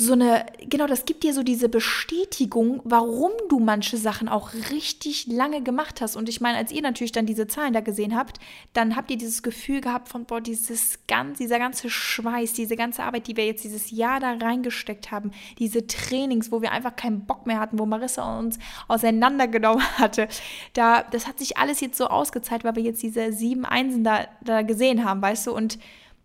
[0.01, 5.27] so eine, genau, das gibt dir so diese Bestätigung, warum du manche Sachen auch richtig
[5.27, 6.15] lange gemacht hast.
[6.15, 8.39] Und ich meine, als ihr natürlich dann diese Zahlen da gesehen habt,
[8.71, 13.03] dann habt ihr dieses Gefühl gehabt von, boah, dieses ganz, dieser ganze Schweiß, diese ganze
[13.03, 17.25] Arbeit, die wir jetzt dieses Jahr da reingesteckt haben, diese Trainings, wo wir einfach keinen
[17.25, 20.29] Bock mehr hatten, wo Marissa uns auseinandergenommen hatte,
[20.71, 24.29] da, das hat sich alles jetzt so ausgezahlt, weil wir jetzt diese sieben Einsen da,
[24.45, 25.77] da gesehen haben, weißt du, und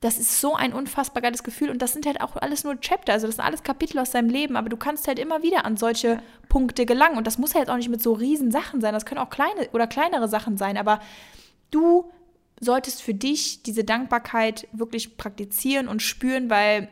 [0.05, 3.15] das ist so ein unfassbar geiles Gefühl und das sind halt auch alles nur Chapter,
[3.15, 5.79] also das sind alles Kapitel aus deinem Leben, aber du kannst halt immer wieder an
[5.79, 9.07] solche Punkte gelangen und das muss halt auch nicht mit so riesen Sachen sein, das
[9.07, 11.01] können auch kleine oder kleinere Sachen sein, aber
[11.71, 12.13] du
[12.61, 16.91] solltest für dich diese Dankbarkeit wirklich praktizieren und spüren, weil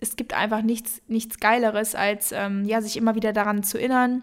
[0.00, 4.22] es gibt einfach nichts, nichts Geileres, als ähm, ja, sich immer wieder daran zu erinnern,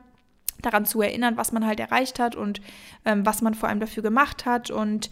[0.60, 2.62] daran zu erinnern, was man halt erreicht hat und
[3.06, 5.12] ähm, was man vor allem dafür gemacht hat und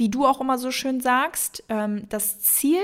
[0.00, 2.80] wie du auch immer so schön sagst, ähm, das Ziel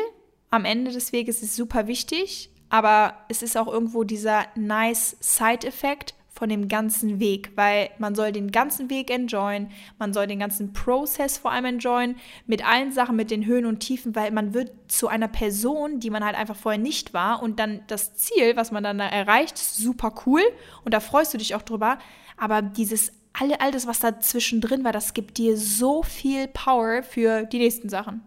[0.51, 6.15] am Ende des Weges ist super wichtig, aber es ist auch irgendwo dieser nice Side-Effekt
[6.29, 10.75] von dem ganzen Weg, weil man soll den ganzen Weg enjoyen, man soll den ganzen
[10.75, 14.73] Prozess vor allem enjoyen, mit allen Sachen, mit den Höhen und Tiefen, weil man wird
[14.89, 18.73] zu einer Person, die man halt einfach vorher nicht war und dann das Ziel, was
[18.73, 20.43] man dann da erreicht, super cool
[20.85, 21.99] und da freust du dich auch drüber,
[22.37, 27.03] aber dieses all, all das, was da zwischendrin war, das gibt dir so viel Power
[27.03, 28.23] für die nächsten Sachen.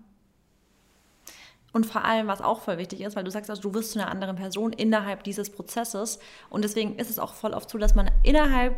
[1.72, 4.00] Und vor allem, was auch voll wichtig ist, weil du sagst, also du wirst zu
[4.00, 6.20] einer anderen Person innerhalb dieses Prozesses.
[6.50, 8.76] Und deswegen ist es auch voll oft so, dass man innerhalb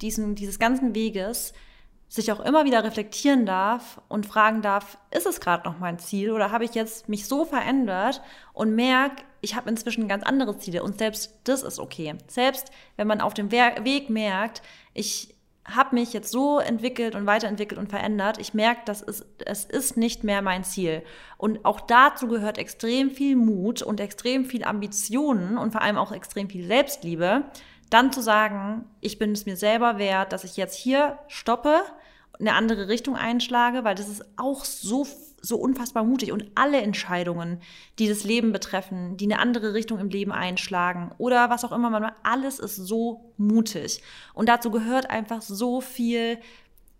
[0.00, 1.52] diesen, dieses ganzen Weges
[2.08, 6.30] sich auch immer wieder reflektieren darf und fragen darf, ist es gerade noch mein Ziel
[6.30, 8.22] oder habe ich jetzt mich so verändert
[8.54, 12.14] und merke, ich habe inzwischen ganz andere Ziele und selbst das ist okay.
[12.28, 14.62] Selbst wenn man auf dem Weg merkt,
[14.94, 15.34] ich
[15.74, 18.38] habe mich jetzt so entwickelt und weiterentwickelt und verändert.
[18.38, 21.02] Ich merke, dass es, es ist nicht mehr mein Ziel.
[21.36, 26.12] Und auch dazu gehört extrem viel Mut und extrem viel Ambitionen und vor allem auch
[26.12, 27.44] extrem viel Selbstliebe,
[27.90, 31.80] dann zu sagen, ich bin es mir selber wert, dass ich jetzt hier stoppe,
[32.38, 35.06] eine andere Richtung einschlage, weil das ist auch so
[35.40, 37.60] so unfassbar mutig und alle Entscheidungen,
[37.98, 41.90] die das Leben betreffen, die eine andere Richtung im Leben einschlagen oder was auch immer
[41.90, 44.02] man macht, alles ist so mutig.
[44.34, 46.38] Und dazu gehört einfach so viel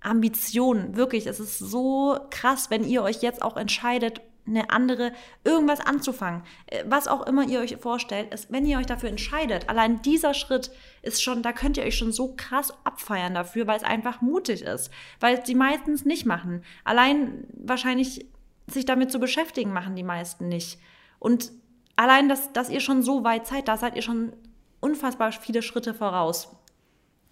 [0.01, 0.97] Ambition.
[0.97, 5.13] Wirklich, es ist so krass, wenn ihr euch jetzt auch entscheidet, eine andere,
[5.45, 6.43] irgendwas anzufangen.
[6.67, 10.35] Äh, was auch immer ihr euch vorstellt, ist, wenn ihr euch dafür entscheidet, allein dieser
[10.35, 10.71] Schritt
[11.03, 14.63] ist schon, da könnt ihr euch schon so krass abfeiern dafür, weil es einfach mutig
[14.63, 14.91] ist.
[15.21, 16.63] Weil es die meistens nicht machen.
[16.85, 18.27] Allein wahrscheinlich
[18.67, 20.79] sich damit zu beschäftigen, machen die meisten nicht.
[21.19, 21.53] Und
[21.97, 24.33] allein, dass, dass ihr schon so weit seid, da seid ihr schon
[24.81, 26.55] unfassbar viele Schritte voraus.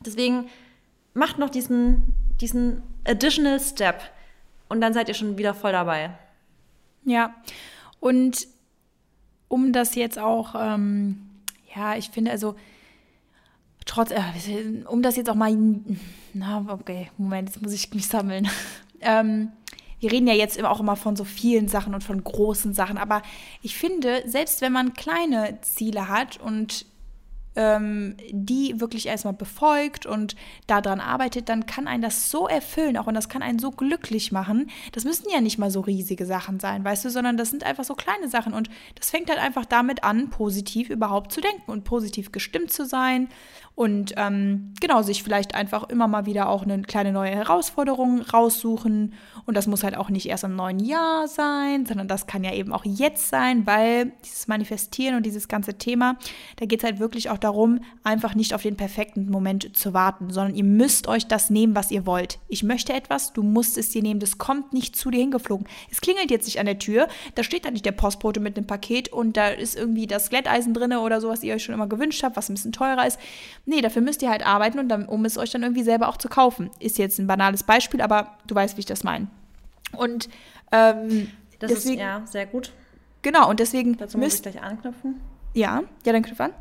[0.00, 0.48] Deswegen
[1.14, 4.02] macht noch diesen, diesen additional Step
[4.68, 6.18] und dann seid ihr schon wieder voll dabei.
[7.06, 7.34] Ja,
[8.00, 8.48] und
[9.48, 11.20] um das jetzt auch, ähm,
[11.74, 12.56] ja, ich finde, also
[13.86, 14.20] trotz, äh,
[14.88, 15.56] um das jetzt auch mal,
[16.34, 18.48] na, okay, Moment, jetzt muss ich mich sammeln.
[19.00, 19.52] ähm,
[20.00, 23.22] wir reden ja jetzt auch immer von so vielen Sachen und von großen Sachen, aber
[23.62, 26.86] ich finde, selbst wenn man kleine Ziele hat und
[27.56, 30.36] ähm, die wirklich erstmal befolgt und
[30.66, 34.30] daran arbeitet, dann kann einen das so erfüllen auch und das kann einen so glücklich
[34.30, 34.70] machen.
[34.92, 37.84] Das müssen ja nicht mal so riesige Sachen sein, weißt du, sondern das sind einfach
[37.84, 41.84] so kleine Sachen und das fängt halt einfach damit an, positiv überhaupt zu denken und
[41.84, 43.28] positiv gestimmt zu sein
[43.76, 49.12] und ähm, genau sich vielleicht einfach immer mal wieder auch eine kleine neue Herausforderung raussuchen
[49.44, 52.54] und das muss halt auch nicht erst im neuen Jahr sein, sondern das kann ja
[52.54, 56.16] eben auch jetzt sein, weil dieses Manifestieren und dieses ganze Thema,
[56.56, 60.30] da geht es halt wirklich auch darum, einfach nicht auf den perfekten Moment zu warten,
[60.30, 62.38] sondern ihr müsst euch das nehmen, was ihr wollt.
[62.48, 65.68] Ich möchte etwas, du musst es dir nehmen, das kommt nicht zu dir hingeflogen.
[65.90, 68.66] Es klingelt jetzt nicht an der Tür, da steht da nicht der Postbote mit einem
[68.66, 71.88] Paket und da ist irgendwie das Glätteisen drin oder so, was ihr euch schon immer
[71.88, 73.18] gewünscht habt, was ein bisschen teurer ist
[73.68, 76.16] Nee, dafür müsst ihr halt arbeiten und dann, um es euch dann irgendwie selber auch
[76.16, 76.70] zu kaufen.
[76.78, 79.26] Ist jetzt ein banales Beispiel, aber du weißt, wie ich das meine.
[79.92, 80.28] Und
[80.70, 82.72] ähm, das deswegen, ist ja sehr gut.
[83.22, 85.20] Genau, und deswegen Dazu muss müsst, ich gleich anknüpfen.
[85.52, 86.52] Ja, ja, dann knüpf an.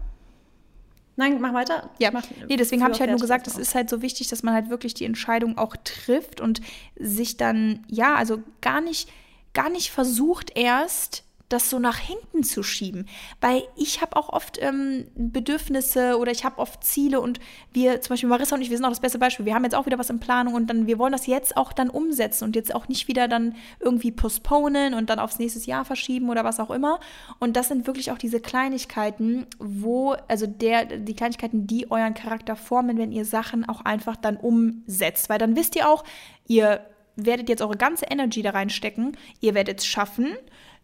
[1.16, 1.92] Nein, mach weiter.
[2.00, 4.42] Ja, mach, nee, deswegen habe ich halt nur gesagt, es ist halt so wichtig, dass
[4.42, 6.60] man halt wirklich die Entscheidung auch trifft und
[6.98, 9.10] sich dann, ja, also gar nicht,
[9.54, 13.08] gar nicht versucht erst das so nach hinten zu schieben.
[13.40, 17.40] Weil ich habe auch oft ähm, Bedürfnisse oder ich habe oft Ziele und
[17.72, 19.46] wir, zum Beispiel Marissa und ich, wir sind auch das beste Beispiel.
[19.46, 21.72] Wir haben jetzt auch wieder was in Planung und dann, wir wollen das jetzt auch
[21.72, 25.86] dann umsetzen und jetzt auch nicht wieder dann irgendwie postponen und dann aufs nächste Jahr
[25.86, 27.00] verschieben oder was auch immer.
[27.40, 32.56] Und das sind wirklich auch diese Kleinigkeiten, wo, also der, die Kleinigkeiten, die euren Charakter
[32.56, 35.30] formen, wenn ihr Sachen auch einfach dann umsetzt.
[35.30, 36.04] Weil dann wisst ihr auch,
[36.48, 36.82] ihr
[37.16, 40.36] werdet jetzt eure ganze Energy da reinstecken, ihr werdet es schaffen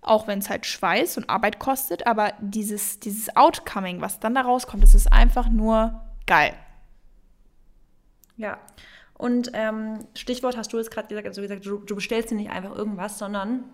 [0.02, 4.41] auch wenn es halt Schweiß und Arbeit kostet, aber dieses, dieses Outcoming, was dann da
[4.41, 6.54] rauskommt, das ist einfach nur geil.
[8.36, 8.58] Ja.
[9.14, 12.49] Und ähm, Stichwort hast du jetzt gerade gesagt, also gesagt, du, du bestellst dir nicht
[12.49, 13.66] einfach irgendwas, sondern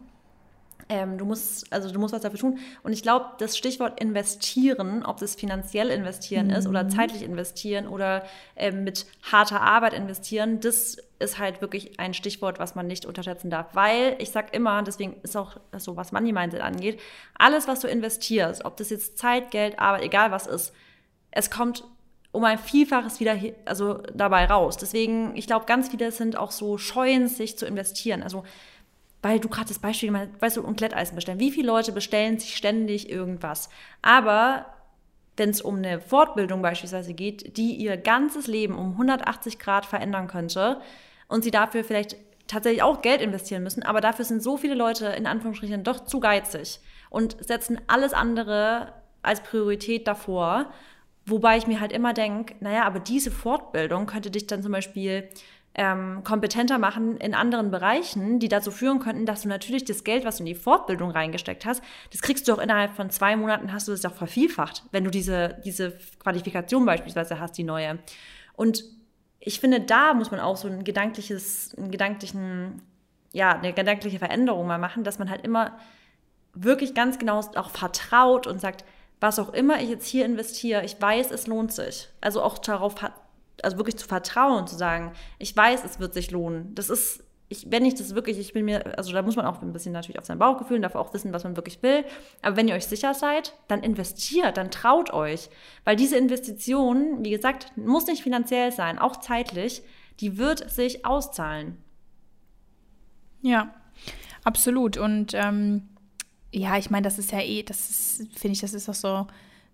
[0.89, 2.59] ähm, du musst, also du musst was dafür tun.
[2.83, 6.53] Und ich glaube, das Stichwort investieren, ob das finanziell investieren mhm.
[6.53, 6.89] ist oder mhm.
[6.89, 8.23] zeitlich investieren oder
[8.55, 13.49] ähm, mit harter Arbeit investieren, das ist halt wirklich ein Stichwort, was man nicht unterschätzen
[13.49, 13.67] darf.
[13.73, 16.99] Weil ich sag immer, deswegen ist auch so, was Money Mindset angeht,
[17.37, 20.73] alles, was du investierst, ob das jetzt Zeit, Geld, Arbeit, egal was ist,
[21.31, 21.83] es kommt
[22.31, 23.35] um ein Vielfaches wieder
[23.65, 24.77] also dabei raus.
[24.77, 28.21] Deswegen, ich glaube, ganz viele sind auch so scheuen, sich zu investieren.
[28.21, 28.43] Also
[29.21, 31.39] weil du gerade das Beispiel gemacht hast, weißt du, und Glätteisen bestellen.
[31.39, 33.69] Wie viele Leute bestellen sich ständig irgendwas?
[34.01, 34.67] Aber
[35.37, 40.27] wenn es um eine Fortbildung beispielsweise geht, die ihr ganzes Leben um 180 Grad verändern
[40.27, 40.81] könnte
[41.27, 45.07] und sie dafür vielleicht tatsächlich auch Geld investieren müssen, aber dafür sind so viele Leute
[45.07, 50.71] in Anführungsstrichen doch zu geizig und setzen alles andere als Priorität davor.
[51.25, 55.27] Wobei ich mir halt immer denke, naja, aber diese Fortbildung könnte dich dann zum Beispiel
[55.77, 60.25] ähm, kompetenter machen in anderen Bereichen, die dazu führen könnten, dass du natürlich das Geld,
[60.25, 63.71] was du in die Fortbildung reingesteckt hast, das kriegst du auch innerhalb von zwei Monaten,
[63.71, 67.99] hast du das auch vervielfacht, wenn du diese, diese Qualifikation beispielsweise hast, die neue.
[68.53, 68.83] Und
[69.39, 72.81] ich finde, da muss man auch so ein gedankliches, einen gedanklichen,
[73.31, 75.77] ja, eine gedankliche Veränderung mal machen, dass man halt immer
[76.53, 78.83] wirklich ganz genau auch vertraut und sagt,
[79.19, 82.09] was auch immer ich jetzt hier investiere, ich weiß, es lohnt sich.
[82.19, 82.95] Also auch darauf
[83.63, 86.73] also wirklich zu vertrauen, zu sagen, ich weiß, es wird sich lohnen.
[86.75, 89.61] Das ist, ich, wenn ich das wirklich, ich bin mir, also da muss man auch
[89.61, 92.05] ein bisschen natürlich auf sein Bauchgefühl, dafür auch wissen, was man wirklich will.
[92.41, 95.49] Aber wenn ihr euch sicher seid, dann investiert, dann traut euch.
[95.85, 99.81] Weil diese Investition, wie gesagt, muss nicht finanziell sein, auch zeitlich,
[100.19, 101.77] die wird sich auszahlen.
[103.41, 103.73] Ja,
[104.43, 104.97] absolut.
[104.97, 105.89] Und ähm,
[106.51, 109.27] ja, ich meine, das ist ja eh, das ist, finde ich, das ist auch so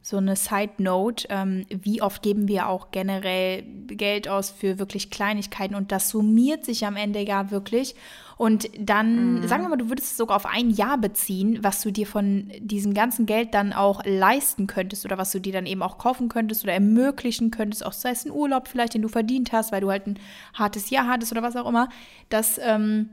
[0.05, 5.09] so eine Side Note, ähm, wie oft geben wir auch generell Geld aus für wirklich
[5.09, 7.95] Kleinigkeiten und das summiert sich am Ende ja wirklich.
[8.35, 9.47] Und dann, mhm.
[9.47, 12.51] sagen wir mal, du würdest es sogar auf ein Jahr beziehen, was du dir von
[12.59, 16.27] diesem ganzen Geld dann auch leisten könntest oder was du dir dann eben auch kaufen
[16.27, 19.79] könntest oder ermöglichen könntest, auch sei es ein Urlaub vielleicht, den du verdient hast, weil
[19.79, 20.19] du halt ein
[20.53, 21.87] hartes Jahr hattest oder was auch immer.
[22.27, 23.11] Das, ähm,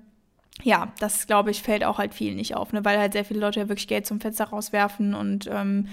[0.64, 2.84] ja, das glaube ich, fällt auch halt vielen nicht auf, ne?
[2.84, 5.86] weil halt sehr viele Leute ja wirklich Geld zum Fenster rauswerfen und ähm,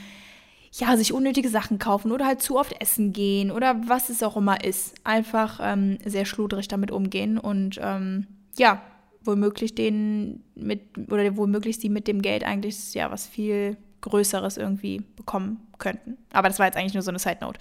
[0.78, 4.38] ja, sich unnötige Sachen kaufen oder halt zu oft essen gehen oder was es auch
[4.38, 4.94] immer ist.
[5.04, 8.82] Einfach ähm, sehr schludrig damit umgehen und ähm, ja,
[9.22, 15.02] womöglich den mit oder womöglich sie mit dem Geld eigentlich ja was viel Größeres irgendwie
[15.16, 16.18] bekommen könnten.
[16.32, 17.60] Aber das war jetzt eigentlich nur so eine Side Note.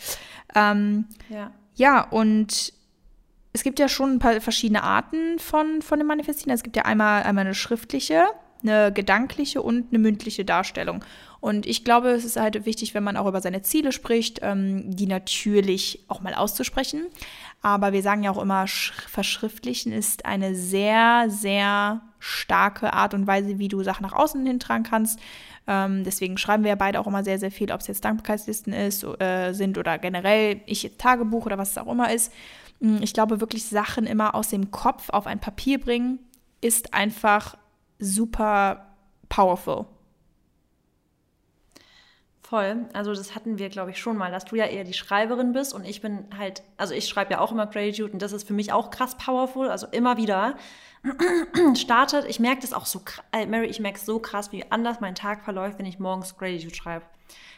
[0.55, 1.51] Ähm, ja.
[1.75, 2.73] Ja, und
[3.53, 6.55] es gibt ja schon ein paar verschiedene Arten von, von dem Manifestieren.
[6.55, 8.25] Es gibt ja einmal, einmal eine schriftliche,
[8.69, 11.05] eine gedankliche und eine mündliche Darstellung.
[11.41, 14.97] Und ich glaube, es ist halt wichtig, wenn man auch über seine Ziele spricht, ähm,
[14.97, 17.07] die natürlich auch mal auszusprechen.
[17.63, 23.59] Aber wir sagen ja auch immer, verschriftlichen ist eine sehr, sehr starke Art und Weise,
[23.59, 25.21] wie du Sachen nach außen hintragen kannst.
[25.67, 28.73] Ähm, deswegen schreiben wir ja beide auch immer sehr, sehr viel, ob es jetzt Dankbarkeitslisten
[28.73, 32.33] ist, äh, sind oder generell ich Tagebuch oder was es auch immer ist.
[32.81, 36.19] Hm, ich glaube wirklich, Sachen immer aus dem Kopf auf ein Papier bringen,
[36.61, 37.57] ist einfach
[37.99, 38.95] super
[39.29, 39.87] powerful.
[42.43, 42.87] Voll.
[42.93, 45.75] Also das hatten wir, glaube ich, schon mal, dass du ja eher die Schreiberin bist
[45.75, 48.55] und ich bin halt, also ich schreibe ja auch immer Gratitude und das ist für
[48.55, 50.57] mich auch krass powerful, also immer wieder
[51.75, 52.25] startet.
[52.29, 55.43] Ich merke das auch so, äh, Mary, ich merke so krass, wie anders mein Tag
[55.43, 57.05] verläuft, wenn ich morgens Gratitude schreibe.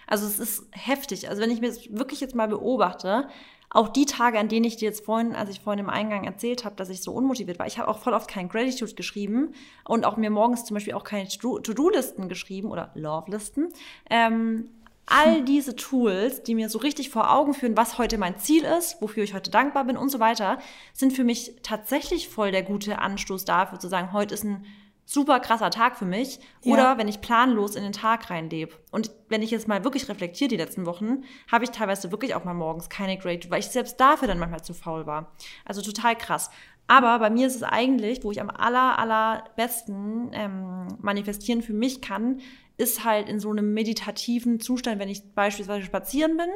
[0.07, 1.29] Also es ist heftig.
[1.29, 3.29] Also wenn ich mir wirklich jetzt mal beobachte,
[3.71, 6.65] auch die Tage, an denen ich dir jetzt vorhin, als ich vorhin im Eingang erzählt
[6.65, 9.53] habe, dass ich so unmotiviert war, ich habe auch voll oft kein Gratitude geschrieben
[9.85, 13.69] und auch mir morgens zum Beispiel auch keine To-Do-Listen geschrieben oder Love-Listen.
[14.09, 14.71] Ähm,
[15.05, 19.01] all diese Tools, die mir so richtig vor Augen führen, was heute mein Ziel ist,
[19.01, 20.59] wofür ich heute dankbar bin und so weiter,
[20.93, 24.65] sind für mich tatsächlich voll der gute Anstoß dafür zu sagen, heute ist ein
[25.09, 26.39] super krasser Tag für mich.
[26.63, 26.73] Ja.
[26.73, 28.75] Oder wenn ich planlos in den Tag reinlebe.
[28.91, 32.45] Und wenn ich jetzt mal wirklich reflektiere die letzten Wochen, habe ich teilweise wirklich auch
[32.45, 35.33] mal morgens keine Great, weil ich selbst dafür dann manchmal zu faul war.
[35.65, 36.51] Also total krass.
[36.89, 42.03] Aber bei mir ist es eigentlich, wo ich am aller, allerbesten ähm, manifestieren für mich
[42.03, 42.41] kann,
[42.77, 46.49] ist halt in so einem meditativen Zustand, wenn ich beispielsweise spazieren bin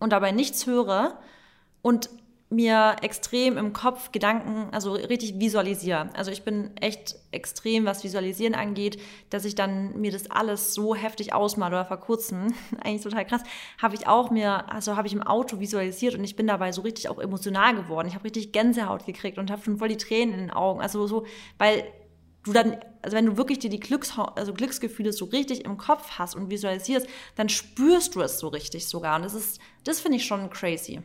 [0.00, 1.20] und dabei nichts höre
[1.82, 2.10] und
[2.54, 6.10] mir extrem im Kopf Gedanken, also richtig visualisiere.
[6.14, 9.00] Also ich bin echt extrem, was Visualisieren angeht,
[9.30, 13.42] dass ich dann mir das alles so heftig ausmale oder vor kurzem, eigentlich total krass,
[13.80, 16.82] habe ich auch mir, also habe ich im Auto visualisiert und ich bin dabei so
[16.82, 18.08] richtig auch emotional geworden.
[18.08, 20.80] Ich habe richtig Gänsehaut gekriegt und habe schon voll die Tränen in den Augen.
[20.80, 21.26] Also so,
[21.58, 21.84] weil
[22.44, 26.18] du dann, also wenn du wirklich dir die Glücks, also Glücksgefühle so richtig im Kopf
[26.18, 29.16] hast und visualisierst, dann spürst du es so richtig sogar.
[29.16, 31.02] Und das ist, das finde ich schon crazy.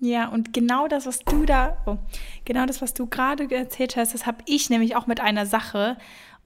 [0.00, 1.96] Ja, und genau das, was du da, oh,
[2.44, 5.96] genau das, was du gerade erzählt hast, das habe ich nämlich auch mit einer Sache,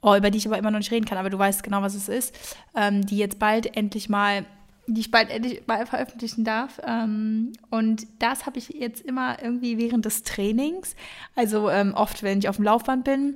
[0.02, 1.94] oh, über die ich aber immer noch nicht reden kann, aber du weißt genau, was
[1.94, 2.34] es ist,
[2.76, 4.44] ähm, die jetzt bald endlich mal,
[4.86, 6.80] die ich bald endlich mal veröffentlichen darf.
[6.86, 10.94] Ähm, und das habe ich jetzt immer irgendwie während des Trainings,
[11.34, 13.34] also ähm, oft, wenn ich auf dem Laufband bin,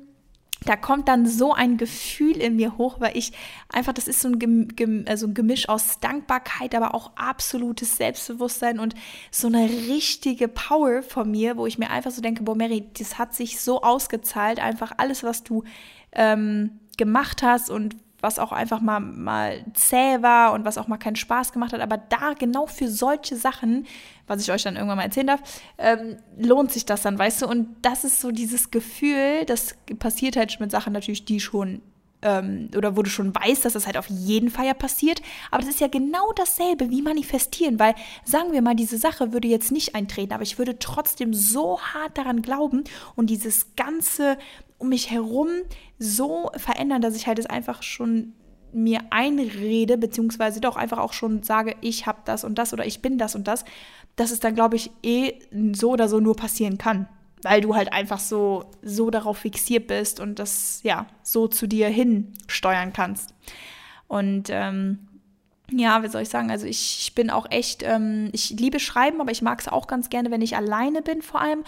[0.65, 3.33] da kommt dann so ein Gefühl in mir hoch, weil ich
[3.73, 8.79] einfach, das ist so ein, Gem also ein Gemisch aus Dankbarkeit, aber auch absolutes Selbstbewusstsein
[8.79, 8.95] und
[9.31, 13.19] so eine richtige Power von mir, wo ich mir einfach so denke, boah, Mary, das
[13.19, 15.65] hat sich so ausgezahlt, einfach alles, was du
[16.13, 20.97] ähm, gemacht hast und was auch einfach mal, mal zäh war und was auch mal
[20.97, 21.81] keinen Spaß gemacht hat.
[21.81, 23.87] Aber da genau für solche Sachen,
[24.27, 25.43] was ich euch dann irgendwann mal erzählen darf,
[25.77, 27.49] ähm, lohnt sich das dann, weißt du?
[27.49, 31.83] Und das ist so dieses Gefühl, das passiert halt mit Sachen natürlich, die schon
[32.23, 35.21] ähm, oder wo du schon weißt, dass das halt auf jeden Fall ja passiert.
[35.51, 37.95] Aber das ist ja genau dasselbe wie manifestieren, weil
[38.25, 42.17] sagen wir mal, diese Sache würde jetzt nicht eintreten, aber ich würde trotzdem so hart
[42.17, 42.85] daran glauben
[43.17, 44.39] und dieses ganze
[44.83, 45.49] um mich herum
[45.99, 48.35] so verändern, dass ich halt es einfach schon
[48.73, 53.01] mir einrede, beziehungsweise doch einfach auch schon sage, ich habe das und das oder ich
[53.01, 53.65] bin das und das,
[54.17, 55.35] dass es dann, glaube ich, eh
[55.73, 57.09] so oder so nur passieren kann.
[57.43, 61.89] Weil du halt einfach so, so darauf fixiert bist und das, ja, so zu dir
[61.89, 63.35] hin steuern kannst.
[64.09, 65.07] Und ähm,
[65.79, 66.51] ja, wie soll ich sagen?
[66.51, 69.87] Also ich, ich bin auch echt, ähm, ich liebe Schreiben, aber ich mag es auch
[69.87, 71.65] ganz gerne, wenn ich alleine bin, vor allem.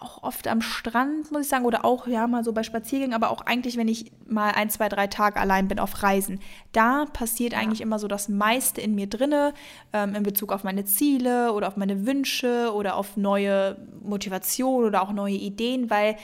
[0.00, 3.30] Auch oft am Strand, muss ich sagen, oder auch, ja, mal so bei Spaziergängen, aber
[3.30, 6.40] auch eigentlich, wenn ich mal ein, zwei, drei Tage allein bin auf Reisen.
[6.72, 7.58] Da passiert ja.
[7.58, 9.52] eigentlich immer so das meiste in mir drinne,
[9.92, 15.02] ähm, in Bezug auf meine Ziele oder auf meine Wünsche oder auf neue Motivation oder
[15.02, 16.16] auch neue Ideen, weil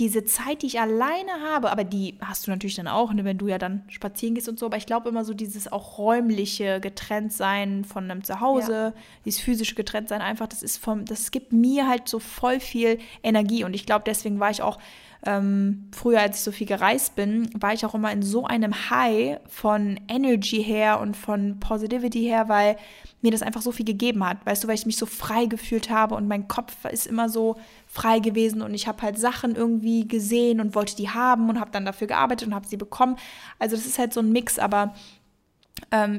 [0.00, 3.36] diese Zeit, die ich alleine habe, aber die hast du natürlich dann auch, ne, wenn
[3.36, 6.80] du ja dann spazieren gehst und so, aber ich glaube immer so dieses auch räumliche
[6.80, 8.92] Getrenntsein von einem Zuhause, ja.
[9.26, 13.62] dieses physische Getrenntsein einfach, das ist vom, das gibt mir halt so voll viel Energie
[13.62, 14.78] und ich glaube, deswegen war ich auch
[15.26, 18.90] ähm, früher, als ich so viel gereist bin, war ich auch immer in so einem
[18.90, 22.76] High von Energy her und von Positivity her, weil
[23.20, 24.38] mir das einfach so viel gegeben hat.
[24.46, 27.56] Weißt du, weil ich mich so frei gefühlt habe und mein Kopf ist immer so
[27.86, 31.70] frei gewesen und ich habe halt Sachen irgendwie gesehen und wollte die haben und habe
[31.70, 33.16] dann dafür gearbeitet und habe sie bekommen.
[33.58, 34.94] Also das ist halt so ein Mix, aber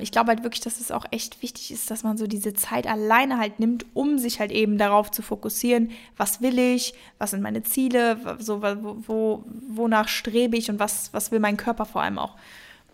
[0.01, 2.87] ich glaube halt wirklich, dass es auch echt wichtig ist, dass man so diese Zeit
[2.87, 7.41] alleine halt nimmt, um sich halt eben darauf zu fokussieren, was will ich, was sind
[7.41, 12.01] meine Ziele, so, wo, wo, wonach strebe ich und was, was will mein Körper vor
[12.01, 12.35] allem auch.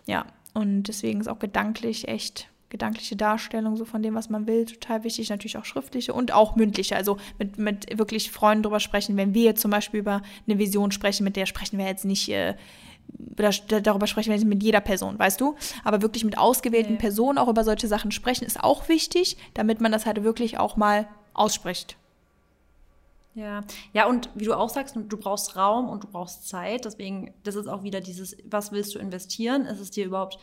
[0.06, 4.66] Ja, und deswegen ist auch gedanklich echt gedankliche Darstellung so von dem, was man will,
[4.66, 5.30] total wichtig.
[5.30, 6.96] Natürlich auch schriftliche und auch mündliche.
[6.96, 9.16] Also mit, mit wirklich Freunden drüber sprechen.
[9.16, 12.28] Wenn wir jetzt zum Beispiel über eine Vision sprechen, mit der sprechen wir jetzt nicht,
[12.28, 12.54] äh,
[13.08, 15.54] darüber sprechen wir jetzt mit jeder Person, weißt du?
[15.84, 16.98] Aber wirklich mit ausgewählten nee.
[16.98, 20.76] Personen auch über solche Sachen sprechen, ist auch wichtig, damit man das halt wirklich auch
[20.76, 21.96] mal ausspricht.
[23.34, 23.60] Ja,
[23.92, 26.84] ja, und wie du auch sagst, du brauchst Raum und du brauchst Zeit.
[26.84, 29.64] Deswegen, das ist auch wieder dieses, was willst du investieren?
[29.66, 30.38] Ist es dir überhaupt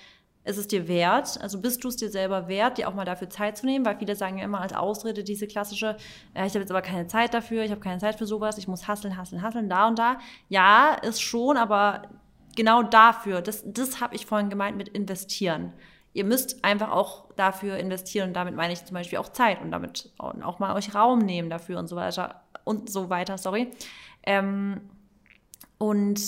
[0.46, 1.40] ist es dir wert?
[1.42, 3.84] Also bist du es dir selber wert, dir auch mal dafür Zeit zu nehmen?
[3.84, 5.98] Weil viele sagen ja immer als Ausrede diese klassische,
[6.36, 8.68] äh, ich habe jetzt aber keine Zeit dafür, ich habe keine Zeit für sowas, ich
[8.68, 10.20] muss hasseln, hasseln, hasseln, da und da.
[10.48, 12.04] Ja, ist schon, aber
[12.56, 15.74] genau dafür, das, das habe ich vorhin gemeint mit investieren.
[16.14, 19.72] Ihr müsst einfach auch dafür investieren und damit meine ich zum Beispiel auch Zeit und
[19.72, 23.70] damit auch mal euch Raum nehmen dafür und so weiter und so weiter, sorry.
[24.24, 24.82] Ähm,
[25.78, 26.22] und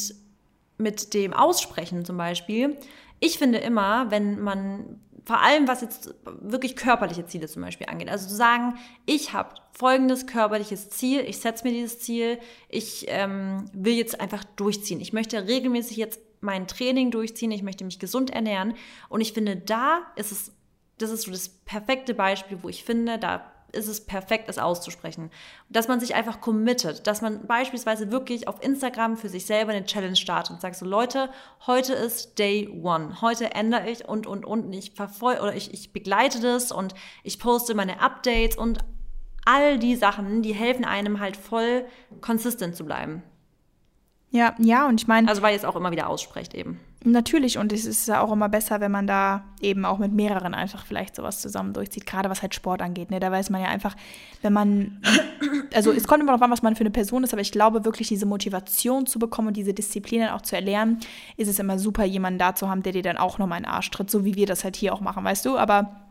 [0.78, 2.78] mit dem Aussprechen zum Beispiel,
[3.20, 8.08] ich finde immer, wenn man vor allem was jetzt wirklich körperliche Ziele zum Beispiel angeht.
[8.08, 8.76] Also zu sagen,
[9.06, 14.46] ich habe folgendes körperliches Ziel, ich setze mir dieses Ziel, ich ähm, will jetzt einfach
[14.46, 15.02] durchziehen.
[15.02, 18.74] Ich möchte regelmäßig jetzt mein Training durchziehen, ich möchte mich gesund ernähren.
[19.10, 20.54] Und ich finde, da ist es,
[20.98, 25.30] das ist so das perfekte Beispiel, wo ich finde, da ist es perfekt, es auszusprechen.
[25.70, 29.86] Dass man sich einfach committet, dass man beispielsweise wirklich auf Instagram für sich selber eine
[29.86, 31.30] Challenge startet und sagt so, Leute,
[31.66, 33.22] heute ist Day One.
[33.22, 34.72] Heute ändere ich und, und, und.
[34.74, 38.80] Ich verfolge oder ich, ich begleite das und ich poste meine Updates und
[39.46, 41.86] all die Sachen, die helfen einem halt voll
[42.22, 43.24] consistent zu bleiben.
[44.30, 45.28] Ja, ja, und ich meine.
[45.30, 46.80] Also, weil ihr es auch immer wieder aussprecht eben.
[47.10, 50.54] Natürlich, und es ist ja auch immer besser, wenn man da eben auch mit mehreren
[50.54, 53.12] einfach vielleicht sowas zusammen durchzieht, gerade was halt Sport angeht.
[53.12, 53.22] Ne?
[53.22, 53.96] Da weiß man ja einfach,
[54.42, 55.02] wenn man,
[55.74, 57.86] also es kommt immer darauf an, was man für eine Person ist, aber ich glaube
[57.86, 61.00] wirklich, diese Motivation zu bekommen und diese Disziplin auch zu erlernen,
[61.38, 63.72] ist es immer super, jemanden da zu haben, der dir dann auch nochmal in den
[63.72, 65.58] Arsch tritt, so wie wir das halt hier auch machen, weißt du?
[65.58, 66.02] Aber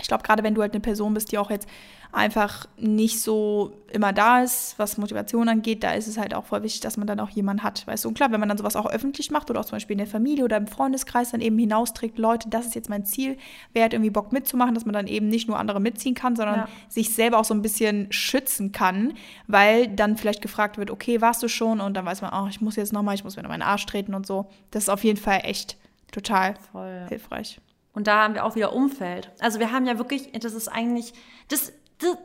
[0.00, 1.68] ich glaube, gerade wenn du halt eine Person bist, die auch jetzt
[2.12, 6.62] einfach nicht so immer da ist, was Motivation angeht, da ist es halt auch voll
[6.62, 8.08] wichtig, dass man dann auch jemanden hat, weißt du.
[8.08, 10.06] Und klar, wenn man dann sowas auch öffentlich macht oder auch zum Beispiel in der
[10.06, 13.36] Familie oder im Freundeskreis dann eben hinausträgt, Leute, das ist jetzt mein Ziel,
[13.72, 16.60] wer hat irgendwie Bock mitzumachen, dass man dann eben nicht nur andere mitziehen kann, sondern
[16.60, 16.68] ja.
[16.88, 19.14] sich selber auch so ein bisschen schützen kann,
[19.46, 21.80] weil dann vielleicht gefragt wird, okay, warst du schon?
[21.80, 23.86] Und dann weiß man, oh, ich muss jetzt nochmal, ich muss mir noch meinen Arsch
[23.86, 24.48] treten und so.
[24.70, 25.76] Das ist auf jeden Fall echt
[26.10, 27.06] total Voll.
[27.08, 27.60] hilfreich.
[27.98, 29.32] Und da haben wir auch wieder Umfeld.
[29.40, 31.14] Also wir haben ja wirklich, das ist eigentlich,
[31.48, 31.77] das, das,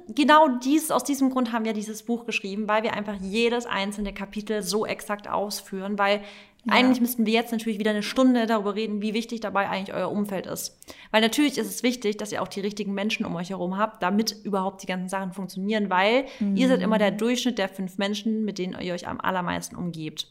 [0.07, 4.13] genau dies, aus diesem Grund haben wir dieses Buch geschrieben, weil wir einfach jedes einzelne
[4.13, 6.21] Kapitel so exakt ausführen, weil
[6.65, 6.73] ja.
[6.73, 10.11] eigentlich müssten wir jetzt natürlich wieder eine Stunde darüber reden, wie wichtig dabei eigentlich euer
[10.11, 10.79] Umfeld ist.
[11.11, 14.03] Weil natürlich ist es wichtig, dass ihr auch die richtigen Menschen um euch herum habt,
[14.03, 16.55] damit überhaupt die ganzen Sachen funktionieren, weil mhm.
[16.55, 20.27] ihr seid immer der Durchschnitt der fünf Menschen, mit denen ihr euch am allermeisten umgebt.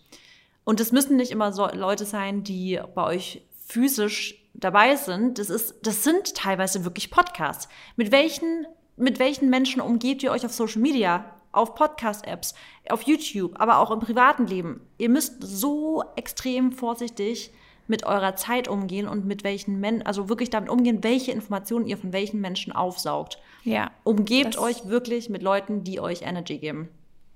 [0.64, 5.50] Und es müssen nicht immer so Leute sein, die bei euch physisch dabei sind, das,
[5.50, 7.68] ist, das sind teilweise wirklich Podcasts.
[7.96, 8.66] Mit welchen,
[8.96, 12.54] mit welchen Menschen umgebt ihr euch auf Social Media, auf Podcast-Apps,
[12.88, 14.80] auf YouTube, aber auch im privaten Leben?
[14.98, 17.52] Ihr müsst so extrem vorsichtig
[17.88, 21.98] mit eurer Zeit umgehen und mit welchen Menschen, also wirklich damit umgehen, welche Informationen ihr
[21.98, 23.38] von welchen Menschen aufsaugt.
[23.64, 23.90] Ja.
[24.04, 26.88] Umgebt euch wirklich mit Leuten, die euch Energy geben.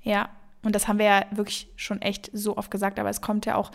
[0.03, 0.29] Ja,
[0.63, 3.57] und das haben wir ja wirklich schon echt so oft gesagt, aber es kommt ja
[3.57, 3.71] auch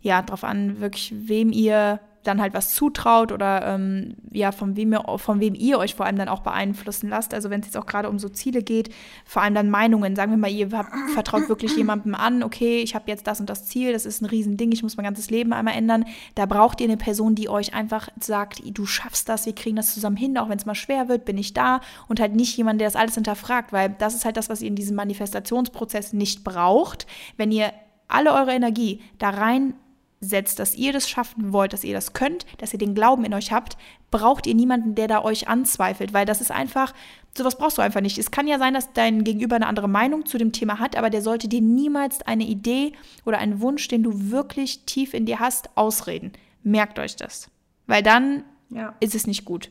[0.00, 4.92] ja darauf an, wirklich wem ihr dann halt was zutraut oder ähm, ja, von wem,
[4.92, 7.32] ihr, von wem ihr euch vor allem dann auch beeinflussen lasst.
[7.32, 8.90] Also wenn es jetzt auch gerade um so Ziele geht,
[9.24, 10.16] vor allem dann Meinungen.
[10.16, 13.48] Sagen wir mal, ihr habt, vertraut wirklich jemandem an, okay, ich habe jetzt das und
[13.48, 16.04] das Ziel, das ist ein Riesending, ich muss mein ganzes Leben einmal ändern.
[16.34, 19.94] Da braucht ihr eine Person, die euch einfach sagt, du schaffst das, wir kriegen das
[19.94, 22.80] zusammen hin, auch wenn es mal schwer wird, bin ich da und halt nicht jemand,
[22.80, 26.44] der das alles hinterfragt, weil das ist halt das, was ihr in diesem Manifestationsprozess nicht
[26.44, 27.06] braucht.
[27.36, 27.72] Wenn ihr
[28.08, 29.74] alle eure Energie da rein
[30.20, 33.34] setzt, dass ihr das schaffen wollt, dass ihr das könnt, dass ihr den Glauben in
[33.34, 33.76] euch habt,
[34.10, 36.92] braucht ihr niemanden, der da euch anzweifelt, weil das ist einfach,
[37.36, 38.18] sowas brauchst du einfach nicht.
[38.18, 41.10] Es kann ja sein, dass dein Gegenüber eine andere Meinung zu dem Thema hat, aber
[41.10, 42.92] der sollte dir niemals eine Idee
[43.24, 46.32] oder einen Wunsch, den du wirklich tief in dir hast, ausreden.
[46.64, 47.48] Merkt euch das,
[47.86, 48.94] weil dann Ja.
[49.00, 49.70] ist es nicht gut.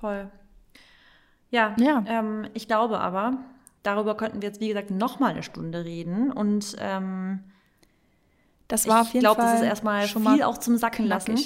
[0.00, 0.30] Voll.
[1.50, 2.02] Ja, Ja.
[2.06, 3.38] Ähm, ich glaube aber,
[3.82, 6.32] darüber könnten wir jetzt, wie gesagt, nochmal eine Stunde reden.
[6.32, 7.40] Und ähm,
[8.70, 10.76] Das war auf ich jeden glaube, Fall das ist erstmal schon viel mal auch zum
[10.76, 11.36] Sacken lassen.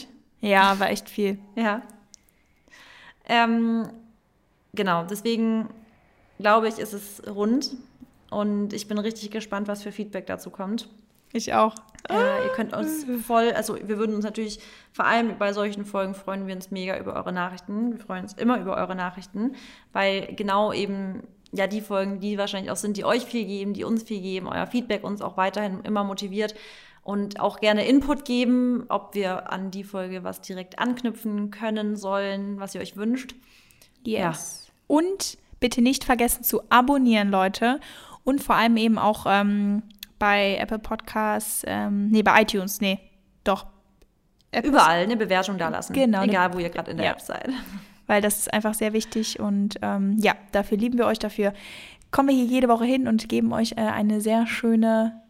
[0.40, 1.38] Ja, war echt viel.
[1.56, 1.80] Ja.
[3.26, 3.88] Ähm,
[4.74, 5.70] genau, deswegen
[6.38, 7.70] glaube ich, ist es rund.
[8.30, 10.90] Und ich bin richtig gespannt, was für Feedback dazu kommt.
[11.32, 11.74] Ich auch.
[12.10, 14.60] Äh, ihr könnt uns voll, also wir würden uns natürlich,
[14.92, 17.92] vor allem bei solchen Folgen freuen wir uns mega über eure Nachrichten.
[17.92, 19.54] Wir freuen uns immer über eure Nachrichten,
[19.94, 21.22] weil genau eben
[21.52, 24.46] ja die Folgen, die wahrscheinlich auch sind, die euch viel geben, die uns viel geben,
[24.48, 26.54] euer Feedback uns auch weiterhin immer motiviert
[27.04, 32.58] und auch gerne Input geben, ob wir an die Folge was direkt anknüpfen können sollen,
[32.58, 33.34] was ihr euch wünscht.
[34.02, 34.68] Yes.
[34.86, 37.78] Und bitte nicht vergessen zu abonnieren, Leute.
[38.24, 39.82] Und vor allem eben auch ähm,
[40.18, 42.98] bei Apple Podcasts, ähm, nee, bei iTunes, nee,
[43.44, 43.66] doch.
[44.50, 45.92] Apple, Überall eine Bewertung da lassen.
[45.92, 47.12] Genau, Egal, wo ihr gerade in der Ja.
[47.12, 47.50] App seid.
[48.06, 51.54] Weil das ist einfach sehr wichtig und ähm, ja, dafür lieben wir euch, dafür
[52.10, 55.23] kommen wir hier jede Woche hin und geben euch äh, eine sehr schöne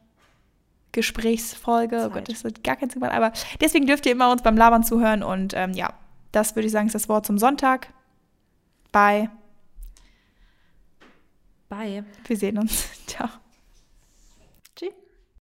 [0.95, 1.97] Gesprächsfolge.
[1.97, 2.13] Oh Zeit.
[2.13, 5.23] Gott, das wird gar kein Zufall, aber deswegen dürft ihr immer uns beim Labern zuhören
[5.23, 5.93] und ähm, ja,
[6.33, 7.93] das würde ich sagen, ist das Wort zum Sonntag.
[8.91, 9.29] Bye.
[11.69, 12.05] Bye.
[12.27, 12.89] Wir sehen uns.
[13.07, 13.29] Ciao.